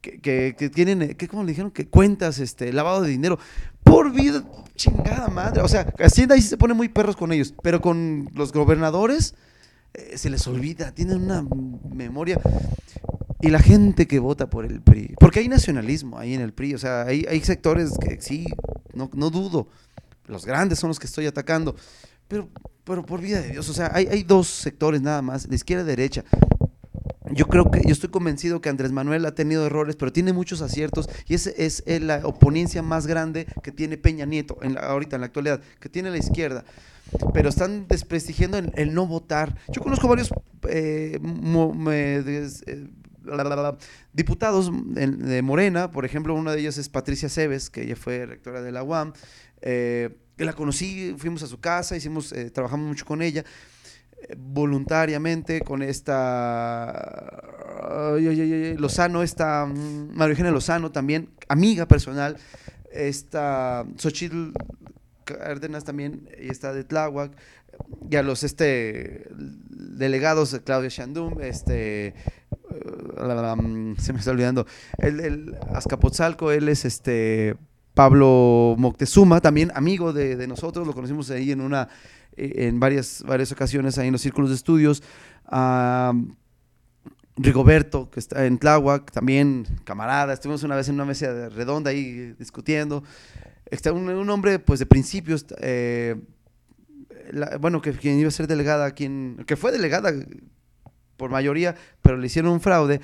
[0.00, 1.70] que, que- que tienen, ¿qué, ¿cómo le dijeron?
[1.70, 3.38] Que cuentas, este, lavado de dinero.
[3.84, 4.42] Por vida,
[4.74, 5.62] chingada madre.
[5.62, 9.34] O sea, Hacienda ahí sí se pone muy perros con ellos, pero con los gobernadores
[9.94, 11.44] eh, se les olvida, tienen una
[11.92, 12.40] memoria.
[13.40, 16.74] Y la gente que vota por el PRI, porque hay nacionalismo ahí en el PRI,
[16.74, 18.46] o sea, hay, hay sectores que sí,
[18.94, 19.68] no, no dudo,
[20.26, 21.76] los grandes son los que estoy atacando,
[22.26, 22.48] pero,
[22.84, 25.84] pero por vida de Dios, o sea, hay, hay dos sectores nada más, de izquierda
[25.84, 26.24] y derecha.
[27.32, 30.60] Yo creo que, yo estoy convencido que Andrés Manuel ha tenido errores, pero tiene muchos
[30.60, 34.80] aciertos y esa es, eh, la oponencia más grande que tiene Peña Nieto en la-
[34.82, 36.64] ahorita en la actualidad, que tiene la izquierda.
[37.32, 39.56] Pero están desprestigiando el, no votar.
[39.72, 40.30] Yo conozco varios
[40.68, 42.88] eh, me- eh,
[43.24, 43.78] la,
[44.12, 48.60] diputados de Morena, por ejemplo, una de ellas es Patricia Cebes, que ella fue rectora
[48.60, 49.12] de la UAM.
[49.62, 53.44] eh, la conocí, fuimos a su casa, hicimos, eh, trabajamos mucho con ella
[54.36, 57.42] voluntariamente con esta
[58.78, 62.36] Lozano, esta mm, María Eugenia Lozano también, amiga personal,
[62.92, 64.52] esta Xochitl
[65.24, 67.32] Cárdenas también, y está de Tláhuac,
[68.10, 72.14] y a los este delegados, Claudia Shandum, este eh,
[73.56, 74.66] mm, se me está olvidando,
[74.98, 77.56] el, el Azcapotzalco, él es este
[77.94, 81.88] Pablo Moctezuma, también amigo de, de nosotros, lo conocimos ahí en una
[82.36, 85.02] en varias, varias ocasiones ahí en los círculos de estudios.
[85.46, 86.12] a
[87.36, 90.32] Rigoberto, que está en Tláhuac, también camarada.
[90.32, 93.02] Estuvimos una vez en una mesa redonda ahí discutiendo.
[93.68, 96.14] Está un, un hombre pues de principios, eh,
[97.58, 100.12] bueno, que iba a ser delegada, quien, que fue delegada
[101.16, 103.00] por mayoría, pero le hicieron un fraude.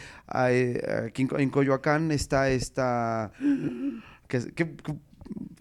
[0.48, 3.32] Eh, en, Co- en Coyoacán está esta,
[4.28, 4.76] que-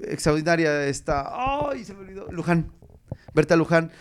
[0.04, 1.28] extraordinaria, está,
[1.72, 2.72] ay, se me olvidó, Luján.
[3.34, 3.92] Berta Luján,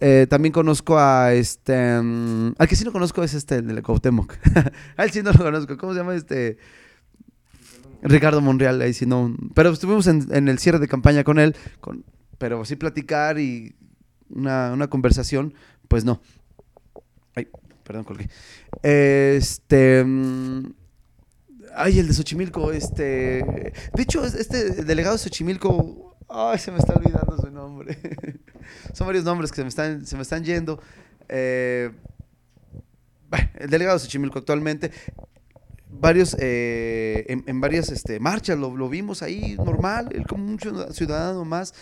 [0.00, 2.00] Eh, también conozco a este.
[2.00, 4.34] mm, al que sí no conozco es este, el de la Cuauhtémoc.
[4.96, 5.76] a él sí no lo conozco.
[5.76, 6.56] ¿Cómo se llama este?
[8.02, 9.34] Ricardo Monreal, ahí sí no.
[9.54, 11.54] Pero estuvimos en, en el cierre de campaña con él.
[11.80, 12.04] Con,
[12.38, 13.76] pero sí platicar y
[14.28, 15.54] una, una conversación,
[15.88, 16.20] pues no.
[17.36, 17.46] Ay,
[17.84, 18.28] perdón, colgué.
[18.82, 20.02] Este.
[20.04, 20.72] mm,
[21.76, 23.44] Ay, el de Xochimilco, este.
[23.94, 26.11] De hecho, es- este delegado de Xochimilco.
[26.34, 27.98] Ay, se me está olvidando su nombre.
[28.94, 30.80] Son varios nombres que se me están, se me están yendo.
[31.28, 31.90] Eh,
[33.58, 34.90] el delegado de Xochimilco actualmente.
[35.90, 40.58] Varios, eh, en, en varias este, marchas lo, lo vimos ahí normal, él como un
[40.58, 41.74] ciudad- ciudadano más.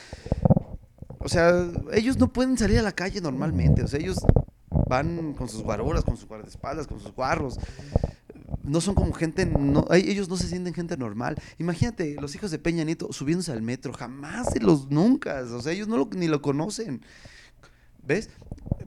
[1.20, 3.84] O sea, ellos no pueden salir a la calle normalmente.
[3.84, 4.18] O sea, ellos
[4.88, 7.58] van con sus guaruras, con sus guardaespaldas, con sus guarros.
[8.64, 11.36] No son como gente, no, ellos no se sienten gente normal.
[11.58, 15.42] Imagínate, los hijos de Peña Nieto subiéndose al metro, jamás de los nunca.
[15.52, 17.02] O sea, ellos no lo- ni lo conocen.
[18.06, 18.30] ¿Ves?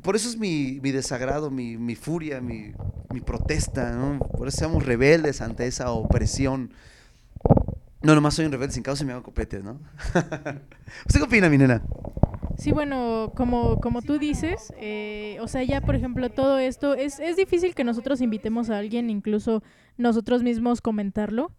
[0.02, 2.74] Por eso es mi, mi desagrado, mi, mi furia, mi,
[3.14, 4.20] mi protesta, ¿no?
[4.20, 6.74] Por eso seamos rebeldes ante esa opresión.
[8.02, 9.80] No, nomás soy un rebelde sin causa y me hago copetes, ¿no?
[11.08, 11.82] ¿Usted qué opina, mi nena?
[12.58, 17.20] Sí, bueno, como, como tú dices, eh, o sea, ya por ejemplo todo esto, es,
[17.20, 19.64] es difícil que nosotros invitemos a alguien, incluso
[19.98, 21.52] nosotros mismos comentarlo,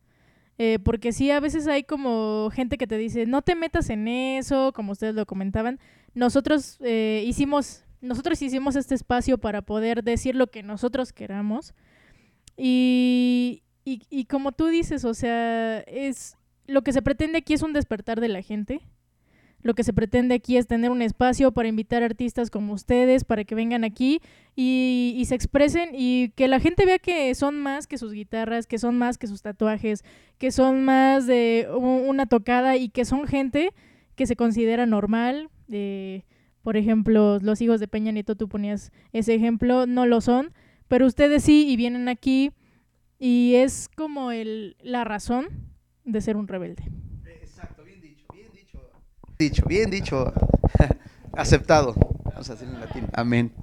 [0.57, 4.07] eh, porque sí, a veces hay como gente que te dice, no te metas en
[4.07, 5.81] eso, como ustedes lo comentaban,
[6.15, 11.75] nosotros eh, hicimos, nosotros hicimos este espacio para poder decir lo que nosotros queramos,
[12.57, 16.37] y, y, y como tú dices, o sea, es,
[16.67, 18.81] lo que se pretende aquí es un despertar de la gente,
[19.65, 23.45] lo que se pretende aquí es tener un espacio para invitar artistas como ustedes, para
[23.45, 24.21] que vengan aquí
[24.55, 28.79] y, se expresen y que la gente vea que son más que sus guitarras, que
[28.79, 30.05] son más que sus tatuajes,
[30.37, 33.73] que son más de una tocada y que son gente
[34.15, 35.49] que se considera normal.
[35.71, 36.25] eh,
[36.63, 40.53] por ejemplo, los hijos de Peña Nieto, tú ponías ese ejemplo, no lo son,
[40.89, 42.53] pero ustedes sí y vienen aquí
[43.19, 45.47] y es como el, la razón
[46.05, 46.85] de ser un rebelde.
[47.27, 48.81] Exacto, bien dicho, bien dicho.
[49.39, 50.33] Dicho, bien dicho.
[51.33, 51.95] Aceptado.
[52.25, 53.07] Vamos a decir en latín.
[53.13, 53.53] Amén.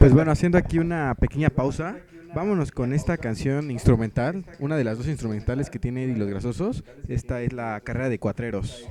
[0.00, 1.96] Pues bueno, haciendo aquí una pequeña pausa,
[2.34, 6.84] vámonos con esta canción instrumental, una de las dos instrumentales que tiene Eddie Los Grasosos.
[7.08, 8.84] Esta es la carrera de cuatreros.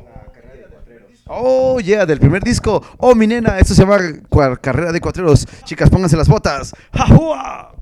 [1.27, 2.81] Oh, yeah, del primer disco.
[2.97, 3.97] Oh, mi nena, esto se llama
[4.61, 5.45] Carrera de Cuatreros.
[5.63, 6.73] Chicas, pónganse las botas.
[6.93, 7.75] ¡Jajua!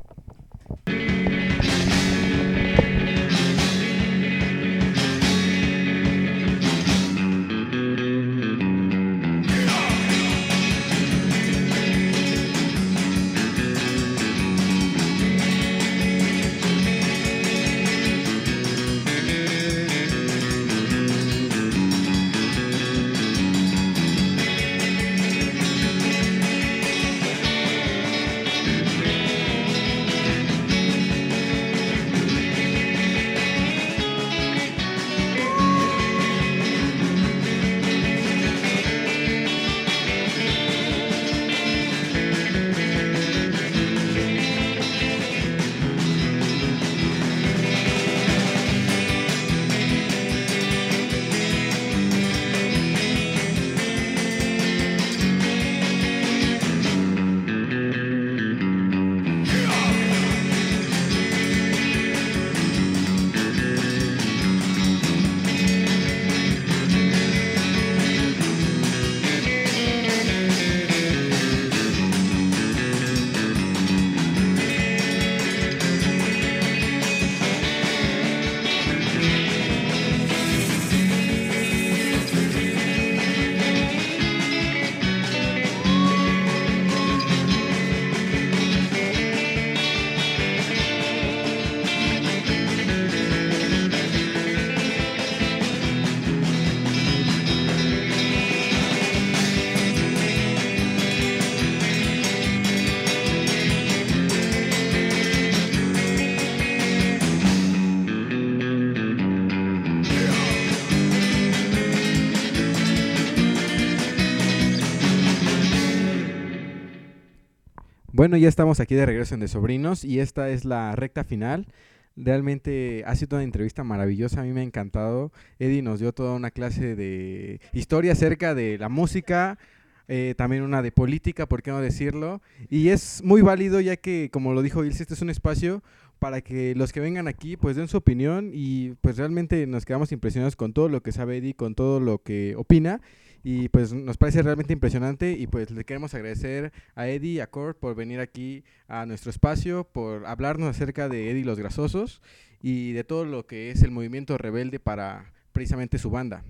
[118.23, 121.67] Bueno, ya estamos aquí de regreso en De Sobrinos y esta es la recta final.
[122.15, 125.33] Realmente ha sido una entrevista maravillosa, a mí me ha encantado.
[125.59, 129.59] Eddie nos dio toda una clase de historia acerca de la música,
[130.07, 132.41] eh, también una de política, ¿por qué no decirlo?
[132.69, 135.83] Y es muy válido ya que, como lo dijo Ilse, este es un espacio
[136.19, 140.13] para que los que vengan aquí pues den su opinión y pues realmente nos quedamos
[140.13, 143.01] impresionados con todo lo que sabe Eddie, con todo lo que opina.
[143.43, 147.47] Y pues nos parece realmente impresionante y pues le queremos agradecer a Eddie y a
[147.47, 152.21] Cord por venir aquí a nuestro espacio, por hablarnos acerca de Eddie los Grasosos
[152.61, 156.43] y de todo lo que es el movimiento rebelde para precisamente su banda.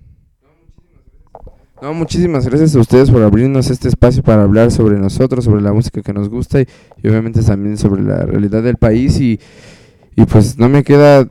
[1.82, 5.72] No, muchísimas gracias a ustedes por abrirnos este espacio para hablar sobre nosotros, sobre la
[5.72, 6.68] música que nos gusta y,
[7.02, 9.40] y obviamente también sobre la realidad del país y,
[10.14, 11.28] y pues no me queda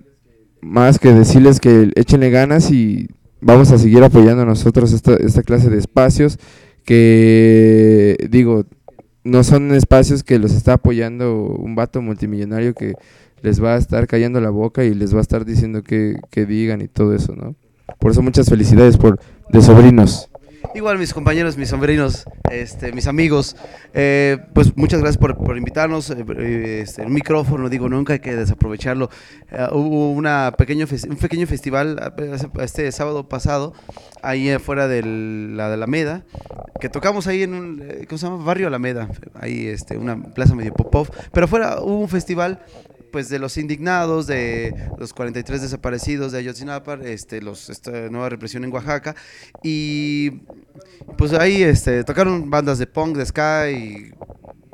[0.59, 3.07] más que decirles que échenle ganas y
[3.43, 6.39] vamos a seguir apoyando nosotros esta, esta clase de espacios
[6.85, 8.65] que digo,
[9.23, 12.95] no son espacios que los está apoyando un vato multimillonario que
[13.41, 16.45] les va a estar callando la boca y les va a estar diciendo que, que
[16.45, 17.55] digan y todo eso, ¿no?
[17.99, 19.19] Por eso muchas felicidades por
[19.49, 20.29] de sobrinos.
[20.75, 23.55] Igual mis compañeros, mis sobrinos, este, mis amigos,
[23.93, 26.09] eh, pues muchas gracias por, por invitarnos.
[26.09, 29.09] eh, eh, este, el micrófono, digo, nunca hay que desaprovecharlo.
[29.51, 33.73] Eh, hubo una pequeño un pequeño festival eh, este sábado pasado,
[34.23, 36.23] ahí afuera de la de Alameda,
[36.81, 38.43] que tocamos ahí en un, ¿cómo se llama?
[38.43, 39.09] Barrio Alameda,
[39.39, 41.11] ahí este, una plaza medio pop-off.
[41.31, 42.63] Pero afuera hubo un festival
[43.13, 48.63] pues de los indignados, de los 43 desaparecidos de Ayotzinapa, este, los, esta nueva represión
[48.63, 49.15] en Oaxaca,
[49.61, 50.41] y
[51.15, 54.11] pues ahí este, tocaron bandas de punk, de ska y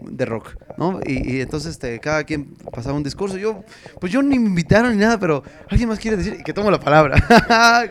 [0.02, 1.02] de rock, ¿no?
[1.06, 3.38] Y, y entonces este, cada quien pasaba un discurso.
[3.38, 3.66] Yo,
[4.00, 6.72] pues yo ni me invitaron ni nada, pero alguien más quiere decir y que tomo
[6.72, 7.18] la palabra.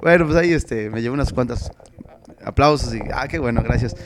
[0.00, 1.70] Bueno, pues ahí este, me llevé unas cuantas
[2.44, 3.96] aplausos y, ah, qué bueno, gracias.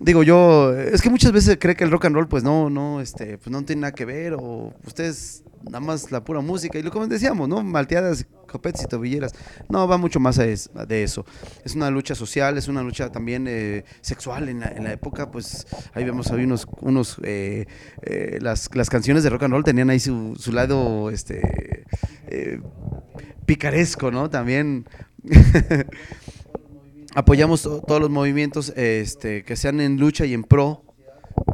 [0.00, 3.00] Digo yo, es que muchas veces cree que el rock and roll pues no, no,
[3.00, 6.82] este, pues no tiene nada que ver o ustedes nada más la pura música y
[6.82, 7.62] lo como decíamos, ¿no?
[7.64, 9.32] Malteadas, copetes y tobilleras.
[9.68, 11.24] No, va mucho más a es- de eso.
[11.64, 15.30] Es una lucha social, es una lucha también eh, sexual en la, en la época,
[15.30, 17.66] pues ahí vemos ahí unos, unos eh,
[18.02, 21.84] eh, las, las canciones de rock and roll tenían ahí su, su lado, este,
[22.28, 22.60] eh,
[23.46, 24.30] picaresco, ¿no?
[24.30, 24.86] También
[27.14, 30.82] apoyamos to- todos los movimientos este, que sean en lucha y en pro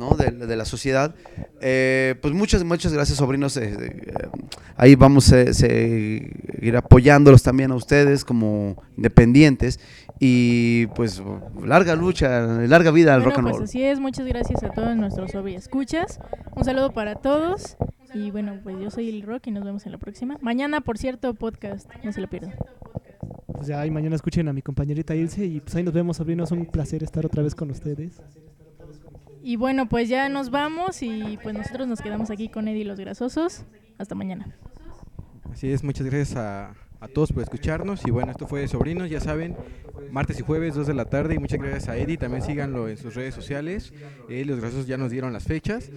[0.01, 0.11] ¿no?
[0.17, 1.15] de, de la sociedad.
[1.61, 3.57] Eh, pues muchas, muchas gracias, sobrinos.
[3.57, 4.29] eh, eh,
[4.77, 9.81] ahí vamos a seguir apoyándolos también a ustedes como independientes.
[10.21, 11.23] Y pues
[11.65, 13.65] larga lucha, larga vida al Bueno, rock and pues roll.
[13.65, 16.21] así es, muchas gracias a todos nuestros escuchas.
[16.55, 17.77] Un saludo para todos.
[18.15, 20.39] Y bueno, pues yo soy el Rock y nos vemos en la próxima.
[20.41, 22.55] Mañana, por cierto, podcast, no se lo pierdan.
[23.55, 26.51] Pues ya ahí mañana escuchen a mi compañerita Ilse y pues ahí nos vemos, sobrinos.
[26.53, 28.21] Un placer estar otra vez con ustedes.
[29.43, 32.85] Y bueno, pues ya nos vamos y pues nosotros nos quedamos aquí con Eddie y
[32.85, 33.65] los Grasosos.
[33.99, 34.57] Hasta mañana.
[35.53, 36.75] Así es, muchas gracias a,
[37.05, 39.55] a todos por escucharnos y bueno, esto fue Sobrinos, ya saben,
[40.11, 42.97] martes y jueves 2 de la tarde y muchas gracias a Eddie, también síganlo en
[42.97, 43.93] sus redes sociales,
[44.31, 45.91] eh, los grasosos ya nos dieron las fechas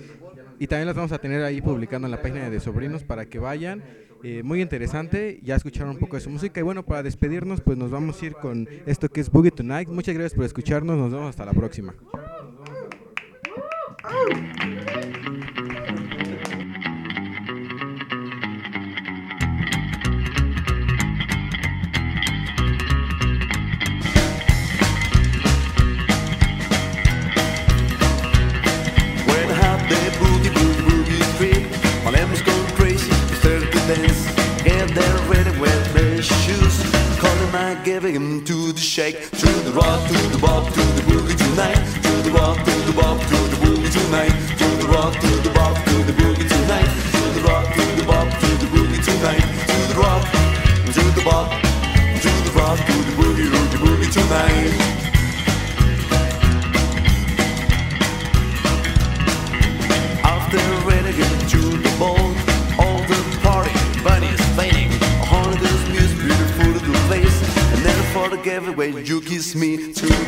[0.59, 3.39] y también las vamos a tener ahí publicando en la página de Sobrinos para que
[3.39, 3.83] vayan,
[4.23, 7.77] eh, muy interesante, ya escucharon un poco de su música y bueno, para despedirnos pues
[7.77, 11.11] nos vamos a ir con esto que es Boogie Tonight, muchas gracias por escucharnos, nos
[11.11, 11.93] vemos hasta la próxima.
[36.17, 36.75] Their shoes.
[37.19, 41.03] Calling my giving them to the shake, to the rock, to the bop, to the
[41.05, 45.13] boogie tonight, to the rock, to the bop, to the boogie tonight, to the rock,
[45.13, 48.67] to the bop, to the boogie tonight, to the rock, to the bop, to the
[48.73, 50.23] boogie tonight, to the rock,
[50.95, 51.47] to the bop,
[52.23, 54.73] to the rock, to the boogie, boogie, boogie tonight.
[60.33, 62.16] After renegade to the ball,
[68.47, 70.27] the giveaway, you kiss me to the